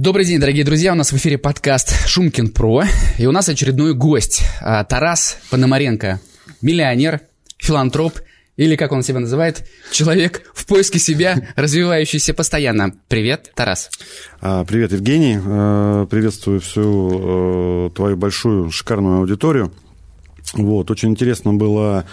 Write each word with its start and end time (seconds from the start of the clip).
Добрый 0.00 0.24
день, 0.24 0.38
дорогие 0.38 0.64
друзья. 0.64 0.92
У 0.92 0.94
нас 0.94 1.10
в 1.10 1.16
эфире 1.16 1.38
подкаст 1.38 2.06
«Шумкин 2.06 2.52
Про». 2.52 2.84
И 3.18 3.26
у 3.26 3.32
нас 3.32 3.48
очередной 3.48 3.94
гость. 3.94 4.44
А, 4.60 4.84
Тарас 4.84 5.38
Пономаренко. 5.50 6.20
Миллионер, 6.62 7.22
филантроп 7.56 8.20
или, 8.56 8.76
как 8.76 8.92
он 8.92 9.02
себя 9.02 9.18
называет, 9.18 9.68
человек 9.90 10.42
в 10.54 10.66
поиске 10.66 11.00
себя, 11.00 11.48
развивающийся 11.56 12.32
постоянно. 12.32 12.94
Привет, 13.08 13.50
Тарас. 13.56 13.90
А, 14.40 14.64
привет, 14.64 14.92
Евгений. 14.92 15.36
А, 15.44 16.06
приветствую 16.06 16.60
всю 16.60 17.90
твою 17.96 18.16
большую, 18.16 18.70
шикарную 18.70 19.18
аудиторию. 19.18 19.72
Вот, 20.54 20.90
очень 20.90 21.10
интересно 21.10 21.54
было 21.54 22.04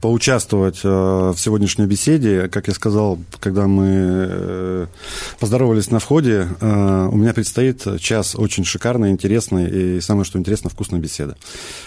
поучаствовать 0.00 0.80
э, 0.82 0.88
в 0.88 1.36
сегодняшней 1.36 1.86
беседе. 1.86 2.48
Как 2.48 2.68
я 2.68 2.74
сказал, 2.74 3.18
когда 3.38 3.66
мы 3.66 3.86
э, 3.88 4.86
поздоровались 5.38 5.90
на 5.90 5.98
входе, 5.98 6.48
э, 6.60 7.08
у 7.10 7.16
меня 7.16 7.34
предстоит 7.34 7.86
час 8.00 8.34
очень 8.34 8.64
шикарной, 8.64 9.10
интересной 9.10 9.70
и, 9.70 10.00
самое 10.00 10.24
что 10.24 10.38
интересно, 10.38 10.70
вкусной 10.70 11.00
беседы. 11.00 11.36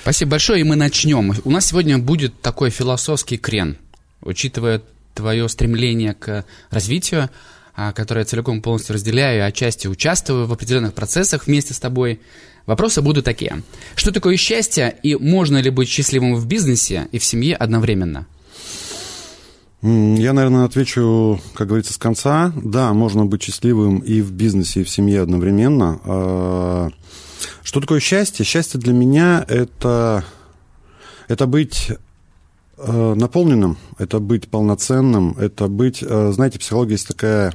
Спасибо 0.01 0.31
большое, 0.31 0.61
и 0.61 0.63
мы 0.63 0.75
начнем. 0.75 1.33
У 1.43 1.49
нас 1.49 1.67
сегодня 1.67 1.97
будет 1.97 2.39
такой 2.41 2.69
философский 2.69 3.37
крен, 3.37 3.77
учитывая 4.21 4.81
твое 5.15 5.47
стремление 5.49 6.13
к 6.13 6.45
развитию, 6.69 7.29
а, 7.75 7.93
которое 7.93 8.21
я 8.21 8.25
целиком 8.25 8.61
полностью 8.61 8.93
разделяю, 8.93 9.39
и 9.39 9.41
отчасти 9.41 9.87
участвую 9.87 10.45
в 10.45 10.53
определенных 10.53 10.93
процессах 10.93 11.47
вместе 11.47 11.73
с 11.73 11.79
тобой– 11.79 12.19
Вопросы 12.65 13.01
будут 13.01 13.25
такие. 13.25 13.61
Что 13.95 14.11
такое 14.11 14.37
счастье 14.37 14.95
и 15.03 15.15
можно 15.15 15.57
ли 15.57 15.69
быть 15.69 15.89
счастливым 15.89 16.35
в 16.35 16.47
бизнесе 16.47 17.07
и 17.11 17.19
в 17.19 17.25
семье 17.25 17.55
одновременно? 17.55 18.25
Я, 19.81 20.31
наверное, 20.31 20.63
отвечу, 20.63 21.41
как 21.55 21.67
говорится, 21.67 21.91
с 21.91 21.97
конца. 21.97 22.53
Да, 22.55 22.93
можно 22.93 23.25
быть 23.25 23.43
счастливым 23.43 23.99
и 23.99 24.21
в 24.21 24.31
бизнесе, 24.31 24.79
и 24.79 24.83
в 24.85 24.89
семье 24.89 25.21
одновременно. 25.21 25.99
А, 26.05 26.89
что 27.63 27.81
такое 27.81 27.99
счастье? 27.99 28.45
Счастье 28.45 28.79
для 28.79 28.93
меня 28.93 29.43
это, 29.45 30.23
это 31.27 31.47
быть 31.47 31.91
э, 32.77 33.13
наполненным, 33.15 33.77
это 33.97 34.19
быть 34.19 34.47
полноценным, 34.47 35.35
это 35.37 35.67
быть, 35.67 36.01
э, 36.01 36.31
знаете, 36.33 36.59
психология 36.59 36.93
есть 36.93 37.09
такая 37.09 37.53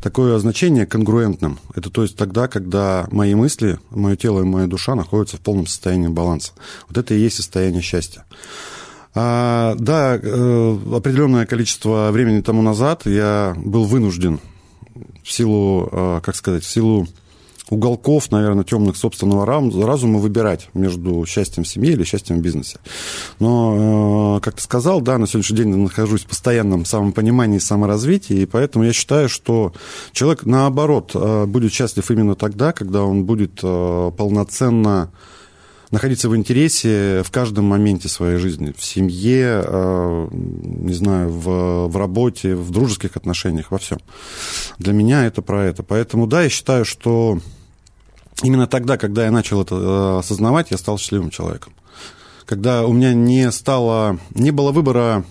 такое 0.00 0.38
значение 0.38 0.86
конгруентным. 0.86 1.58
Это 1.74 1.90
то 1.90 2.02
есть 2.02 2.16
тогда, 2.16 2.48
когда 2.48 3.06
мои 3.10 3.34
мысли, 3.34 3.78
мое 3.90 4.16
тело 4.16 4.40
и 4.40 4.44
моя 4.44 4.66
душа 4.66 4.94
находятся 4.94 5.36
в 5.36 5.40
полном 5.40 5.66
состоянии 5.66 6.08
баланса. 6.08 6.52
Вот 6.88 6.98
это 6.98 7.14
и 7.14 7.20
есть 7.20 7.36
состояние 7.36 7.82
счастья. 7.82 8.24
А, 9.14 9.74
да, 9.78 10.16
э, 10.16 10.78
определенное 10.94 11.44
количество 11.44 12.10
времени 12.12 12.40
тому 12.40 12.62
назад 12.62 13.06
я 13.06 13.54
был 13.56 13.84
вынужден 13.84 14.40
в 15.24 15.32
силу, 15.32 15.88
э, 15.90 16.20
как 16.22 16.36
сказать, 16.36 16.62
в 16.62 16.70
силу 16.70 17.08
уголков, 17.70 18.30
наверное, 18.30 18.64
темных 18.64 18.96
собственного 18.96 19.46
разума 19.46 20.18
выбирать 20.18 20.68
между 20.74 21.24
счастьем 21.24 21.62
в 21.62 21.68
семье 21.68 21.92
или 21.92 22.04
счастьем 22.04 22.38
в 22.38 22.42
бизнесе. 22.42 22.78
Но, 23.38 24.36
э, 24.36 24.40
как 24.44 24.56
ты 24.56 24.62
сказал, 24.62 25.00
да, 25.00 25.18
на 25.18 25.26
сегодняшний 25.26 25.56
день 25.56 25.70
я 25.70 25.76
нахожусь 25.76 26.22
в 26.22 26.26
постоянном 26.26 26.84
самопонимании 26.84 27.56
и 27.56 27.60
саморазвитии, 27.60 28.40
и 28.40 28.46
поэтому 28.46 28.84
я 28.84 28.92
считаю, 28.92 29.28
что 29.28 29.72
человек, 30.12 30.44
наоборот, 30.44 31.12
э, 31.14 31.46
будет 31.46 31.72
счастлив 31.72 32.10
именно 32.10 32.34
тогда, 32.34 32.72
когда 32.72 33.04
он 33.04 33.24
будет 33.24 33.60
э, 33.62 34.10
полноценно 34.16 35.12
находиться 35.92 36.28
в 36.28 36.36
интересе 36.36 37.22
в 37.24 37.32
каждом 37.32 37.64
моменте 37.64 38.08
своей 38.08 38.38
жизни, 38.38 38.72
в 38.76 38.84
семье, 38.84 40.28
не 40.30 40.94
знаю, 40.94 41.30
в, 41.30 41.88
в 41.88 41.96
работе, 41.96 42.54
в 42.54 42.70
дружеских 42.70 43.16
отношениях, 43.16 43.72
во 43.72 43.78
всем. 43.78 43.98
Для 44.78 44.92
меня 44.92 45.26
это 45.26 45.42
про 45.42 45.64
это. 45.64 45.82
Поэтому, 45.82 46.28
да, 46.28 46.44
я 46.44 46.48
считаю, 46.48 46.84
что 46.84 47.40
именно 48.42 48.66
тогда, 48.66 48.96
когда 48.96 49.24
я 49.24 49.30
начал 49.30 49.62
это 49.62 49.74
э, 49.74 50.18
осознавать, 50.18 50.70
я 50.70 50.78
стал 50.78 50.98
счастливым 50.98 51.30
человеком. 51.30 51.72
Когда 52.46 52.86
у 52.86 52.92
меня 52.92 53.14
не 53.14 53.50
стало, 53.52 54.18
не 54.34 54.50
было 54.50 54.72
выбора, 54.72 55.24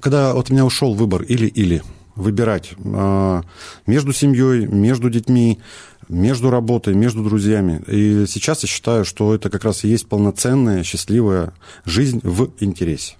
когда 0.00 0.32
от 0.32 0.50
меня 0.50 0.64
ушел 0.64 0.94
выбор 0.94 1.22
или-или, 1.22 1.82
выбирать 2.16 2.72
э, 2.76 3.42
между 3.86 4.12
семьей, 4.12 4.66
между 4.66 5.10
детьми, 5.10 5.60
между 6.08 6.50
работой, 6.50 6.94
между 6.94 7.22
друзьями. 7.22 7.82
И 7.86 8.26
сейчас 8.26 8.62
я 8.62 8.68
считаю, 8.68 9.04
что 9.04 9.34
это 9.34 9.48
как 9.48 9.64
раз 9.64 9.84
и 9.84 9.88
есть 9.88 10.06
полноценная, 10.06 10.82
счастливая 10.82 11.52
жизнь 11.84 12.20
в 12.22 12.50
интересе. 12.60 13.14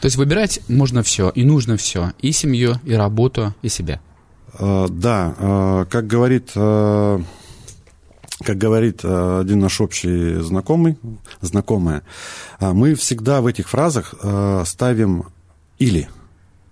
То 0.00 0.06
есть 0.06 0.16
выбирать 0.16 0.60
можно 0.68 1.02
все, 1.02 1.30
и 1.30 1.44
нужно 1.44 1.76
все, 1.76 2.12
и 2.20 2.32
семью, 2.32 2.76
и 2.84 2.92
работу, 2.92 3.54
и 3.62 3.68
себя. 3.68 4.00
Э, 4.58 4.86
да, 4.90 5.86
как 5.90 6.06
говорит 6.06 6.50
как 8.48 8.56
говорит 8.56 9.00
э, 9.04 9.40
один 9.42 9.58
наш 9.58 9.78
общий 9.78 10.40
знакомый, 10.40 10.96
знакомая, 11.42 12.02
э, 12.60 12.72
мы 12.72 12.94
всегда 12.94 13.42
в 13.42 13.46
этих 13.46 13.68
фразах 13.68 14.14
э, 14.22 14.62
ставим 14.64 15.24
«или». 15.78 16.08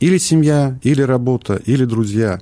Или 0.01 0.17
семья, 0.17 0.79
или 0.83 1.03
работа, 1.03 1.57
или 1.67 1.85
друзья. 1.85 2.41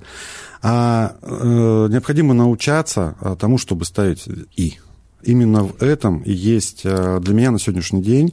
А 0.63 1.17
необходимо 1.23 2.33
научаться 2.33 3.17
тому, 3.41 3.59
чтобы 3.59 3.85
ставить 3.85 4.29
«и». 4.57 4.79
Именно 5.23 5.65
в 5.65 5.83
этом 5.83 6.23
и 6.23 6.33
есть 6.33 6.83
для 6.85 7.35
меня 7.35 7.51
на 7.51 7.59
сегодняшний 7.59 8.03
день 8.03 8.33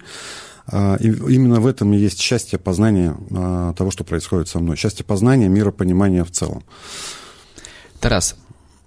именно 0.72 1.60
в 1.60 1.68
этом 1.68 1.94
и 1.94 1.98
есть 1.98 2.20
счастье 2.20 2.58
познания 2.58 3.16
того, 3.78 3.92
что 3.92 4.04
происходит 4.04 4.48
со 4.48 4.60
мной. 4.60 4.76
Счастье 4.76 5.06
познания, 5.06 5.50
миропонимания 5.50 6.24
в 6.24 6.32
целом. 6.32 6.64
Тарас, 8.00 8.36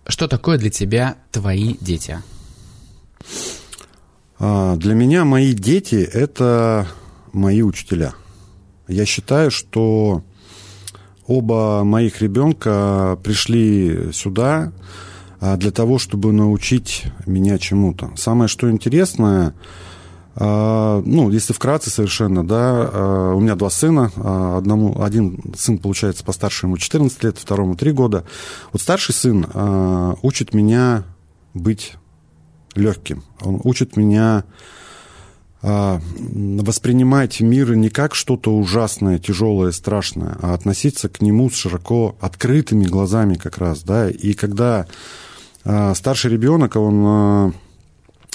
что 0.07 0.29
такое 0.29 0.59
для 0.59 0.71
тебя 0.71 1.17
твои 1.33 1.77
дети? 1.81 2.19
А, 4.39 4.77
для 4.77 4.95
меня 4.95 5.25
мои 5.25 5.53
дети– 5.53 5.97
это 6.13 6.87
мои 7.33 7.63
учителя. 7.63 8.15
Я 8.89 9.07
считаю, 9.07 9.51
что 9.51 10.23
оба 11.27 11.83
моих 11.85 12.21
ребенка 12.21 13.19
пришли 13.23 14.13
сюда 14.13 14.73
а, 15.41 15.57
для 15.57 15.71
того, 15.71 15.99
чтобы 15.99 16.33
научить 16.33 17.05
меня 17.27 17.59
чему-то. 17.59 18.13
Самое, 18.17 18.49
что 18.49 18.71
интересное– 18.71 19.55
ну, 20.37 21.31
если 21.31 21.53
вкратце 21.53 21.91
совершенно, 21.91 22.45
да, 22.45 22.91
а, 22.93 23.35
у 23.35 23.41
меня 23.41 23.55
два 23.55 23.71
сына, 23.71 24.11
а, 24.17 24.59
одному, 24.59 25.01
один 25.01 25.55
сын, 25.57 25.79
получается, 25.79 26.25
постарше, 26.25 26.67
ему 26.67 26.77
14 26.77 27.23
лет, 27.23 27.39
второму 27.39 27.77
3 27.77 27.93
года. 27.93 28.25
Вот 28.73 28.83
старший 28.83 29.15
сын 29.15 29.47
учит 30.23 30.53
меня 30.53 31.05
быть 31.53 31.95
легким, 32.75 33.23
он 33.41 33.61
учит 33.63 33.97
меня 33.97 34.45
воспринимать 35.63 37.41
мир 37.41 37.75
не 37.75 37.89
как 37.89 38.15
что-то 38.15 38.55
ужасное, 38.55 39.19
тяжелое, 39.19 39.73
страшное, 39.73 40.37
а 40.43 40.53
относиться 40.53 41.09
к 41.09 41.23
нему 41.23 41.49
с 41.49 41.55
широко 41.55 42.17
открытыми 42.21 42.85
глазами 42.85 43.37
как 43.37 43.57
раз, 43.57 43.83
да, 43.83 44.11
и 44.11 44.35
когда 44.35 44.87
старший 45.63 46.33
ребенок, 46.33 46.77
он 46.77 47.55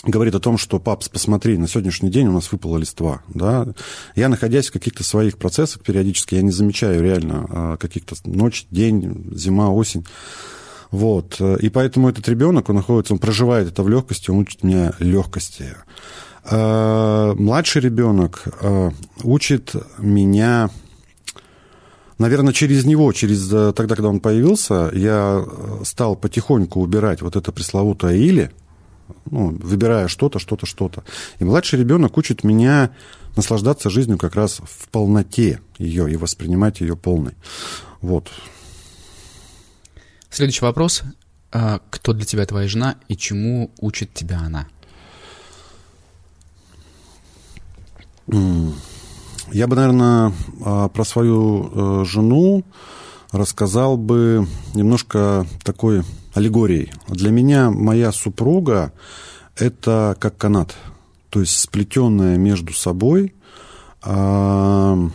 говорит 0.03 0.35
о 0.35 0.39
том, 0.39 0.57
что, 0.57 0.79
папс, 0.79 1.09
посмотри, 1.09 1.57
на 1.57 1.67
сегодняшний 1.67 2.09
день 2.09 2.27
у 2.27 2.31
нас 2.31 2.51
выпала 2.51 2.77
листва, 2.77 3.21
да, 3.27 3.67
я, 4.15 4.29
находясь 4.29 4.69
в 4.69 4.73
каких-то 4.73 5.03
своих 5.03 5.37
процессах 5.37 5.81
периодически, 5.83 6.35
я 6.35 6.41
не 6.41 6.51
замечаю 6.51 7.03
реально 7.03 7.45
а, 7.49 7.77
каких-то 7.77 8.15
ночь, 8.23 8.65
день, 8.71 9.29
зима, 9.33 9.69
осень, 9.69 10.05
вот, 10.91 11.39
и 11.39 11.69
поэтому 11.69 12.09
этот 12.09 12.27
ребенок, 12.29 12.69
он 12.69 12.77
находится, 12.77 13.13
он 13.13 13.19
проживает 13.19 13.67
это 13.67 13.83
в 13.83 13.89
легкости, 13.89 14.31
он 14.31 14.39
учит 14.39 14.63
меня 14.63 14.93
легкости. 14.99 15.75
А, 16.45 17.35
младший 17.35 17.81
ребенок 17.81 18.43
а, 18.61 18.91
учит 19.23 19.75
меня 19.97 20.69
наверное, 22.17 22.53
через 22.53 22.85
него, 22.85 23.11
через 23.13 23.51
э, 23.51 23.71
тогда, 23.73 23.95
когда 23.95 24.09
он 24.09 24.19
появился, 24.19 24.91
я 24.93 25.43
стал 25.83 26.15
потихоньку 26.15 26.81
убирать 26.81 27.21
вот 27.21 27.35
это 27.35 27.51
пресловутое 27.51 28.17
«или», 28.17 28.51
ну, 29.29 29.49
выбирая 29.49 30.07
что-то, 30.07 30.39
что-то, 30.39 30.65
что-то. 30.65 31.03
И 31.39 31.43
младший 31.43 31.79
ребенок 31.79 32.17
учит 32.17 32.43
меня 32.43 32.91
наслаждаться 33.35 33.89
жизнью 33.89 34.17
как 34.17 34.35
раз 34.35 34.61
в 34.63 34.89
полноте 34.89 35.61
ее 35.77 36.11
и 36.11 36.15
воспринимать 36.15 36.81
ее 36.81 36.95
полной. 36.95 37.33
Вот. 38.01 38.29
Следующий 40.29 40.65
вопрос. 40.65 41.03
А, 41.51 41.79
кто 41.89 42.13
для 42.13 42.25
тебя 42.25 42.45
твоя 42.45 42.67
жена 42.67 42.95
и 43.07 43.17
чему 43.17 43.71
учит 43.79 44.13
тебя 44.13 44.39
она? 44.39 44.67
Я 49.51 49.65
бы, 49.67 49.75
наверное, 49.75 50.33
а, 50.63 50.89
про 50.89 51.03
свою 51.03 52.01
э, 52.01 52.05
жену 52.05 52.63
рассказал 53.31 53.97
бы 53.97 54.47
немножко 54.73 55.45
такой 55.63 56.03
аллегорией. 56.33 56.91
Для 57.07 57.31
меня 57.31 57.69
моя 57.69 58.11
супруга– 58.11 58.93
это 59.55 60.15
как 60.19 60.37
канат, 60.37 60.75
то 61.29 61.41
есть 61.41 61.59
сплетенная 61.59 62.37
между 62.37 62.73
собой, 62.73 63.35
э, 64.03 65.09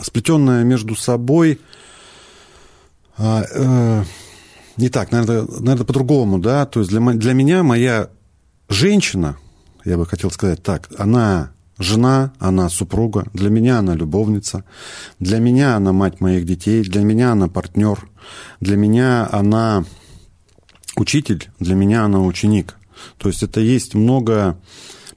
сплетенная 0.00 0.64
между 0.64 0.96
собой 0.96 1.60
э, 3.18 3.42
э, 3.54 4.04
не 4.76 4.88
так, 4.88 5.12
наверное, 5.12 5.42
наверное 5.60 5.84
по-другому, 5.84 6.38
да, 6.38 6.66
то 6.66 6.80
есть 6.80 6.90
для, 6.90 7.00
для 7.00 7.34
меня 7.34 7.62
моя 7.62 8.08
женщина, 8.68 9.36
я 9.84 9.98
бы 9.98 10.06
хотел 10.06 10.30
сказать 10.30 10.62
так, 10.62 10.88
она 10.98 11.52
жена, 11.78 12.32
она 12.38 12.68
супруга, 12.68 13.26
для 13.32 13.50
меня 13.50 13.78
она 13.78 13.94
любовница, 13.94 14.64
для 15.18 15.38
меня 15.38 15.76
она 15.76 15.92
мать 15.92 16.20
моих 16.20 16.44
детей, 16.44 16.82
для 16.82 17.02
меня 17.02 17.32
она 17.32 17.48
партнер, 17.48 18.08
для 18.60 18.76
меня 18.76 19.28
она 19.30 19.84
учитель, 20.96 21.50
для 21.58 21.74
меня 21.74 22.04
она 22.04 22.20
ученик. 22.20 22.76
То 23.18 23.28
есть 23.28 23.42
это 23.42 23.60
есть 23.60 23.94
много 23.94 24.58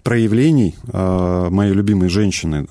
проявлений 0.04 0.76
э, 0.92 1.48
моей 1.50 1.74
любимой 1.74 2.10
женщины, 2.10 2.68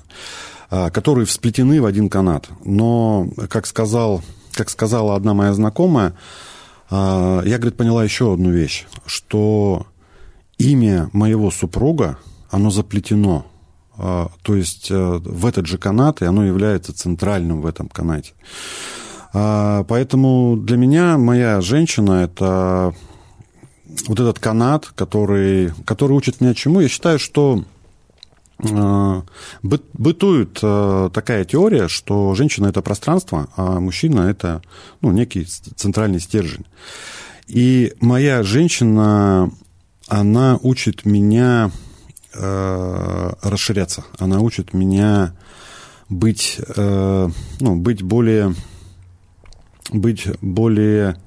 э, 0.71 0.89
которые 0.89 1.25
всплетены 1.25 1.81
в 1.81 1.85
один 1.85 2.09
канат. 2.09 2.47
Но, 2.63 3.29
как, 3.49 3.67
сказал, 3.67 4.23
как 4.53 4.69
сказала 4.69 5.15
одна 5.15 5.33
моя 5.33 5.53
знакомая, 5.53 6.15
э, 6.89 7.41
я, 7.45 7.57
говорит, 7.57 7.77
поняла 7.77 8.03
еще 8.03 8.33
одну 8.33 8.51
вещь, 8.51 8.87
что 9.05 9.85
имя 10.57 11.09
моего 11.13 11.51
супруга, 11.51 12.17
оно 12.49 12.69
заплетено. 12.69 13.45
Э, 13.97 14.27
то 14.41 14.55
есть 14.55 14.91
э, 14.91 15.19
в 15.23 15.45
этот 15.45 15.67
же 15.67 15.77
канат, 15.77 16.21
и 16.21 16.25
оно 16.25 16.45
является 16.45 16.93
центральным 16.93 17.61
в 17.61 17.65
этом 17.65 17.87
канате. 17.87 18.33
Э, 19.33 19.83
поэтому 19.87 20.57
для 20.57 20.77
меня 20.77 21.17
моя 21.17 21.61
женщина– 21.61 22.23
это 22.23 22.93
вот 24.07 24.19
этот 24.19 24.39
канат, 24.39 24.87
который, 24.87 25.71
который 25.85 26.13
учит 26.13 26.41
меня 26.41 26.53
чему, 26.53 26.79
я 26.79 26.87
считаю, 26.87 27.19
что 27.19 27.63
э, 28.59 29.21
бытует 29.63 30.59
э, 30.61 31.09
такая 31.13 31.45
теория, 31.45 31.87
что 31.87 32.35
женщина 32.35 32.67
это 32.67 32.81
пространство, 32.81 33.47
а 33.55 33.79
мужчина 33.79 34.21
это 34.21 34.61
ну, 35.01 35.11
некий 35.11 35.45
центральный 35.45 36.19
стержень. 36.19 36.65
И 37.47 37.93
моя 37.99 38.43
женщина, 38.43 39.51
она 40.07 40.59
учит 40.61 41.05
меня 41.05 41.71
э, 42.35 43.31
расширяться, 43.41 44.03
она 44.19 44.39
учит 44.39 44.73
меня 44.73 45.33
быть, 46.09 46.59
э, 46.75 47.29
ну, 47.59 47.75
быть 47.75 48.03
более, 48.03 48.53
быть 49.91 50.27
более 50.41 51.17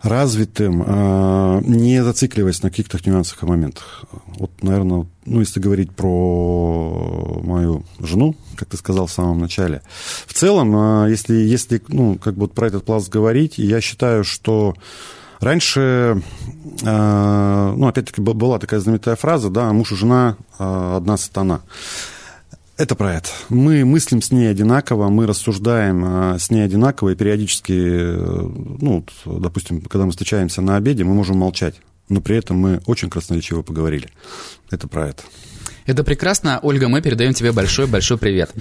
развитым, 0.00 0.84
а, 0.86 1.60
не 1.62 2.02
зацикливаясь 2.04 2.62
на 2.62 2.70
каких-то 2.70 2.98
нюансах 3.04 3.42
и 3.42 3.46
моментах. 3.46 4.04
Вот, 4.26 4.50
наверное, 4.62 5.06
ну, 5.24 5.40
если 5.40 5.60
говорить 5.60 5.90
про 5.90 7.40
мою 7.42 7.84
жену, 7.98 8.36
как 8.56 8.68
ты 8.68 8.76
сказал 8.76 9.06
в 9.06 9.12
самом 9.12 9.40
начале. 9.40 9.82
В 10.26 10.34
целом, 10.34 10.74
а, 10.76 11.06
если, 11.08 11.34
если 11.34 11.82
ну, 11.88 12.16
как 12.16 12.34
бы 12.34 12.42
вот 12.42 12.54
про 12.54 12.68
этот 12.68 12.84
пласт 12.84 13.08
говорить, 13.08 13.58
я 13.58 13.80
считаю, 13.80 14.22
что 14.22 14.74
раньше, 15.40 16.22
а, 16.84 17.74
ну, 17.76 17.86
опять-таки, 17.88 18.20
была 18.20 18.58
такая 18.58 18.80
знаменитая 18.80 19.16
фраза, 19.16 19.50
да, 19.50 19.72
муж 19.72 19.92
и 19.92 19.96
жена 19.96 20.36
одна 20.58 21.16
сатана. 21.16 21.62
Это 22.78 22.94
про 22.94 23.14
это. 23.14 23.30
Мы 23.48 23.84
мыслим 23.84 24.22
с 24.22 24.30
ней 24.30 24.48
одинаково, 24.48 25.08
мы 25.08 25.26
рассуждаем 25.26 26.04
а, 26.04 26.38
с 26.38 26.48
ней 26.48 26.64
одинаково, 26.64 27.08
и 27.08 27.16
периодически, 27.16 27.72
э, 27.72 28.50
ну, 28.80 29.04
допустим, 29.24 29.80
когда 29.80 30.04
мы 30.04 30.12
встречаемся 30.12 30.62
на 30.62 30.76
обеде, 30.76 31.02
мы 31.02 31.12
можем 31.12 31.38
молчать, 31.38 31.74
но 32.08 32.20
при 32.20 32.36
этом 32.36 32.56
мы 32.56 32.80
очень 32.86 33.10
красноречиво 33.10 33.62
поговорили. 33.62 34.10
Это 34.70 34.86
про 34.86 35.08
это. 35.08 35.24
Это 35.86 36.04
прекрасно. 36.04 36.60
Ольга, 36.62 36.88
мы 36.88 37.02
передаем 37.02 37.34
тебе 37.34 37.50
большой-большой 37.50 38.16
привет. 38.16 38.52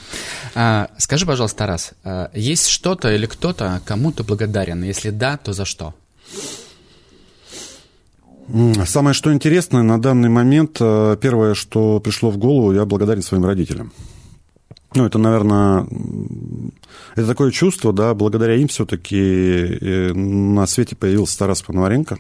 А, 0.56 0.90
скажи, 0.98 1.28
пожалуйста, 1.28 1.60
Тарас, 1.60 1.92
а, 2.04 2.32
есть 2.34 2.70
что-то 2.70 3.14
или 3.14 3.28
кто-то, 3.28 3.84
кому 3.86 4.12
ты 4.12 4.24
благодарен? 4.24 4.82
Если 4.82 5.12
да, 5.12 5.38
то 5.38 5.54
за 5.54 5.66
что? 5.66 5.94
Самое, 8.86 9.14
что 9.14 9.34
интересное, 9.34 9.84
на 9.84 10.00
данный 10.02 10.30
момент, 10.30 10.78
э, 10.80 11.18
первое, 11.20 11.54
что 11.54 12.00
пришло 12.00 12.30
в 12.30 12.38
голову, 12.38 12.72
я 12.72 12.86
благодарен 12.86 13.22
своим 13.22 13.46
родителям. 13.46 13.92
Ну, 14.96 15.06
это, 15.06 15.20
наверное, 15.20 15.86
это 17.16 17.28
такое 17.28 17.52
чувство, 17.52 17.92
да, 17.92 18.14
благодаря 18.14 18.56
им 18.56 18.70
все-таки 18.70 19.18
э, 19.20 20.14
на 20.14 20.66
свете 20.66 20.96
появился 20.96 21.38
Тарас 21.40 21.62
Пономаренко 21.62 22.20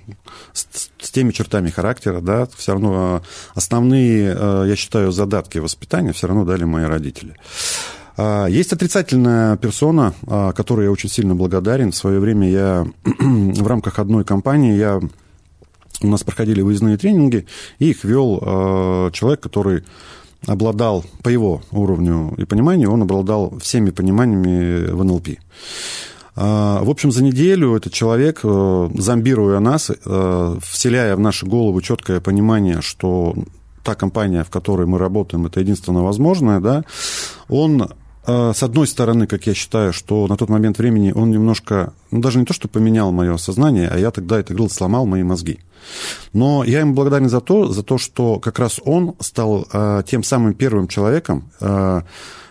с, 0.51 0.67
с 0.99 1.11
теми 1.11 1.31
чертами 1.31 1.69
характера, 1.69 2.19
да, 2.19 2.45
все 2.57 2.73
равно 2.73 3.21
основные, 3.55 4.35
э, 4.37 4.65
я 4.67 4.75
считаю, 4.75 5.13
задатки 5.13 5.59
воспитания 5.59 6.11
все 6.11 6.27
равно 6.27 6.43
дали 6.43 6.65
мои 6.65 6.83
родители. 6.83 7.35
А, 8.17 8.47
есть 8.47 8.73
отрицательная 8.73 9.55
персона, 9.55 10.13
которой 10.55 10.85
я 10.85 10.91
очень 10.91 11.09
сильно 11.09 11.35
благодарен. 11.35 11.91
В 11.91 11.95
свое 11.95 12.19
время 12.19 12.49
я 12.49 12.87
в 13.05 13.65
рамках 13.65 13.99
одной 13.99 14.25
компании 14.25 14.75
я 14.75 14.99
у 16.01 16.07
нас 16.07 16.23
проходили 16.23 16.61
выездные 16.61 16.97
тренинги, 16.97 17.45
и 17.79 17.89
их 17.89 18.03
вел 18.03 18.39
э, 18.41 19.11
человек, 19.13 19.39
который 19.39 19.83
обладал, 20.45 21.03
по 21.23 21.29
его 21.29 21.61
уровню 21.71 22.33
и 22.37 22.45
пониманию, 22.45 22.91
он 22.91 23.01
обладал 23.01 23.57
всеми 23.59 23.89
пониманиями 23.89 24.91
в 24.91 25.03
НЛП. 25.03 25.29
Э, 26.35 26.79
в 26.81 26.89
общем, 26.89 27.11
за 27.11 27.23
неделю 27.23 27.75
этот 27.75 27.93
человек, 27.93 28.41
э, 28.43 28.89
зомбируя 28.93 29.59
нас, 29.59 29.89
э, 29.89 30.57
вселяя 30.61 31.15
в 31.15 31.19
нашу 31.19 31.47
голову 31.47 31.81
четкое 31.81 32.19
понимание, 32.19 32.81
что 32.81 33.33
та 33.83 33.95
компания, 33.95 34.43
в 34.43 34.49
которой 34.49 34.85
мы 34.85 34.99
работаем, 34.99 35.45
это 35.45 35.59
единственное 35.59 36.03
возможное, 36.03 36.59
да, 36.59 36.83
он 37.49 37.89
с 38.27 38.61
одной 38.61 38.87
стороны, 38.87 39.25
как 39.25 39.47
я 39.47 39.53
считаю, 39.53 39.93
что 39.93 40.27
на 40.27 40.35
тот 40.35 40.49
момент 40.49 40.77
времени 40.77 41.13
он 41.15 41.31
немножко, 41.31 41.93
ну, 42.11 42.19
даже 42.19 42.39
не 42.39 42.45
то, 42.45 42.53
что 42.53 42.67
поменял 42.67 43.11
мое 43.13 43.37
сознание, 43.37 43.87
а 43.87 43.97
я 43.97 44.11
тогда 44.11 44.39
это 44.39 44.53
говорил, 44.53 44.69
сломал 44.69 45.05
мои 45.05 45.23
мозги. 45.23 45.59
Но 46.33 46.63
я 46.63 46.81
ему 46.81 46.93
благодарен 46.93 47.29
за 47.29 47.41
то, 47.41 47.71
за 47.71 47.83
то, 47.83 47.97
что 47.97 48.39
как 48.39 48.59
раз 48.59 48.79
он 48.83 49.15
стал 49.19 49.67
э, 49.71 50.03
тем 50.05 50.23
самым 50.23 50.53
первым 50.53 50.87
человеком, 50.87 51.49
э, 51.61 52.01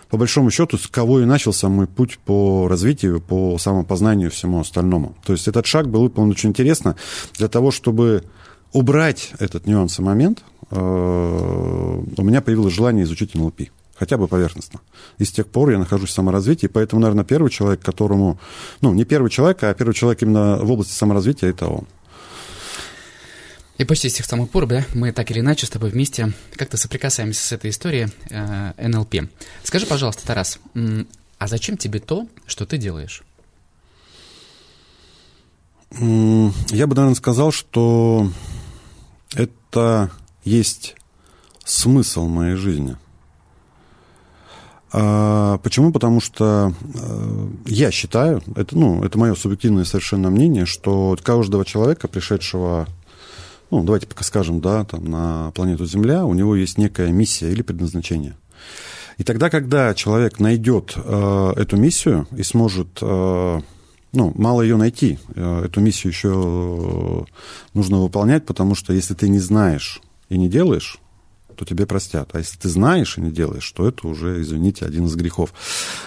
по 0.09 0.17
большому 0.17 0.51
счету, 0.51 0.77
с 0.77 0.87
кого 0.87 1.19
и 1.19 1.25
начался 1.25 1.69
мой 1.69 1.85
путь 1.85 2.17
по 2.19 2.67
развитию, 2.67 3.21
по 3.21 3.57
самопознанию 3.57 4.29
и 4.29 4.31
всему 4.31 4.59
остальному. 4.59 5.15
То 5.25 5.33
есть 5.33 5.47
этот 5.47 5.65
шаг 5.65 5.89
был 5.89 6.01
выполнен 6.01 6.31
очень 6.31 6.49
интересно 6.49 6.95
для 7.37 7.49
того, 7.49 7.71
чтобы 7.71 8.23
убрать 8.73 9.31
этот 9.39 9.67
нюанс 9.67 9.99
и 9.99 10.01
момент, 10.01 10.43
э, 10.71 10.75
у 10.75 12.23
меня 12.23 12.41
появилось 12.41 12.73
желание 12.73 13.03
изучить 13.03 13.35
НЛП 13.35 13.61
хотя 13.97 14.17
бы 14.17 14.27
поверхностно. 14.27 14.79
И 15.17 15.25
с 15.25 15.31
тех 15.31 15.47
пор 15.47 15.71
я 15.71 15.79
нахожусь 15.79 16.09
в 16.09 16.13
саморазвитии, 16.13 16.67
поэтому, 16.67 17.01
наверное, 17.01 17.25
первый 17.25 17.49
человек, 17.49 17.81
которому, 17.81 18.39
ну, 18.81 18.93
не 18.93 19.05
первый 19.05 19.29
человек, 19.29 19.63
а 19.63 19.73
первый 19.73 19.93
человек 19.93 20.21
именно 20.21 20.57
в 20.57 20.71
области 20.71 20.93
саморазвития, 20.93 21.49
это 21.49 21.67
он. 21.67 21.87
И 23.77 23.85
почти 23.85 24.09
с 24.09 24.13
тех 24.13 24.25
самых 24.25 24.49
пор, 24.49 24.65
да, 24.65 24.85
мы 24.95 25.11
так 25.11 25.29
или 25.29 25.39
иначе 25.39 25.67
с 25.67 25.69
тобой 25.69 25.91
вместе 25.91 26.33
как-то 26.55 26.77
соприкасаемся 26.77 27.45
с 27.45 27.51
этой 27.51 27.69
историей 27.69 28.07
э, 28.29 28.87
НЛП. 28.87 29.29
Скажи, 29.63 29.85
пожалуйста, 29.85 30.25
Тарас, 30.25 30.59
а 31.37 31.47
зачем 31.47 31.77
тебе 31.77 31.99
то, 31.99 32.27
что 32.47 32.65
ты 32.65 32.77
делаешь? 32.77 33.23
Я 35.91 36.87
бы, 36.87 36.95
наверное, 36.95 37.15
сказал, 37.15 37.51
что 37.51 38.31
это 39.33 40.11
есть 40.43 40.95
смысл 41.63 42.27
моей 42.27 42.55
жизни– 42.55 42.97
почему? 45.63 45.91
Потому 45.91 46.21
что 46.21 46.73
э, 46.81 47.47
я 47.65 47.91
считаю, 47.91 48.41
это, 48.55 48.77
ну, 48.77 49.03
это 49.03 49.17
мое 49.17 49.35
субъективное 49.35 49.83
совершенно 49.83 50.29
мнение, 50.29 50.65
что 50.65 51.17
каждого 51.21 51.65
человека, 51.65 52.07
пришедшего, 52.07 52.87
ну, 53.69 53.83
давайте 53.83 54.07
пока 54.07 54.23
скажем, 54.23 54.61
да, 54.61 54.85
там, 54.85 55.05
на 55.05 55.51
планету 55.55 55.85
Земля, 55.85 56.25
у 56.25 56.33
него 56.33 56.55
есть 56.55 56.77
некая 56.77 57.11
миссия 57.11 57.51
или 57.51 57.61
предназначение. 57.61 58.35
И 59.17 59.23
тогда, 59.23 59.49
когда 59.49 59.93
человек 59.93 60.39
найдет 60.39 60.93
э, 60.95 61.53
эту 61.55 61.75
миссию 61.75 62.27
и 62.35 62.43
сможет, 62.43 62.99
э, 63.01 63.61
ну, 64.13 64.31
мало 64.35 64.61
ее 64.61 64.77
найти, 64.77 65.19
э, 65.35 65.65
эту 65.65 65.81
миссию 65.81 66.11
еще 66.11 67.25
нужно 67.73 67.99
выполнять, 67.99 68.45
потому 68.45 68.75
что 68.75 68.93
если 68.93 69.15
ты 69.15 69.27
не 69.27 69.39
знаешь 69.39 70.01
и 70.29 70.37
не 70.37 70.47
делаешь, 70.47 70.99
то 71.57 71.65
тебе 71.65 71.85
простят. 71.85 72.29
А 72.33 72.37
если 72.37 72.57
ты 72.57 72.69
знаешь 72.69 73.17
и 73.17 73.21
не 73.21 73.31
делаешь, 73.31 73.69
то 73.71 73.87
это 73.87 74.07
уже, 74.07 74.41
извините, 74.41 74.85
один 74.85 75.05
из 75.05 75.15
грехов. 75.15 75.53